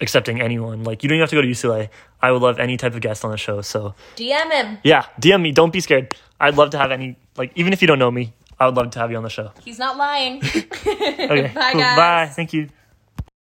accepting 0.00 0.40
anyone. 0.40 0.84
Like 0.84 1.02
you 1.02 1.08
don't 1.08 1.16
even 1.16 1.22
have 1.22 1.30
to 1.30 1.36
go 1.36 1.42
to 1.42 1.48
UCLA. 1.48 1.88
I 2.22 2.30
would 2.32 2.42
love 2.42 2.58
any 2.58 2.76
type 2.76 2.94
of 2.94 3.00
guest 3.00 3.24
on 3.24 3.30
the 3.30 3.36
show. 3.36 3.60
So 3.62 3.94
DM 4.16 4.50
him. 4.50 4.78
yeah, 4.82 5.06
DM 5.20 5.42
me. 5.42 5.52
Don't 5.52 5.72
be 5.72 5.80
scared. 5.80 6.14
I'd 6.40 6.56
love 6.56 6.70
to 6.70 6.78
have 6.78 6.90
any 6.90 7.16
like 7.36 7.52
even 7.54 7.72
if 7.72 7.80
you 7.82 7.88
don't 7.88 7.98
know 7.98 8.10
me, 8.10 8.32
I 8.58 8.66
would 8.66 8.74
love 8.76 8.90
to 8.90 8.98
have 8.98 9.10
you 9.10 9.16
on 9.16 9.22
the 9.22 9.30
show. 9.30 9.50
He's 9.64 9.78
not 9.78 9.96
lying. 9.96 10.42
Okay. 11.24 11.50
Bye, 11.54 11.72
guys. 11.72 11.96
Bye. 11.96 12.30
Thank 12.34 12.52
you. 12.52 12.68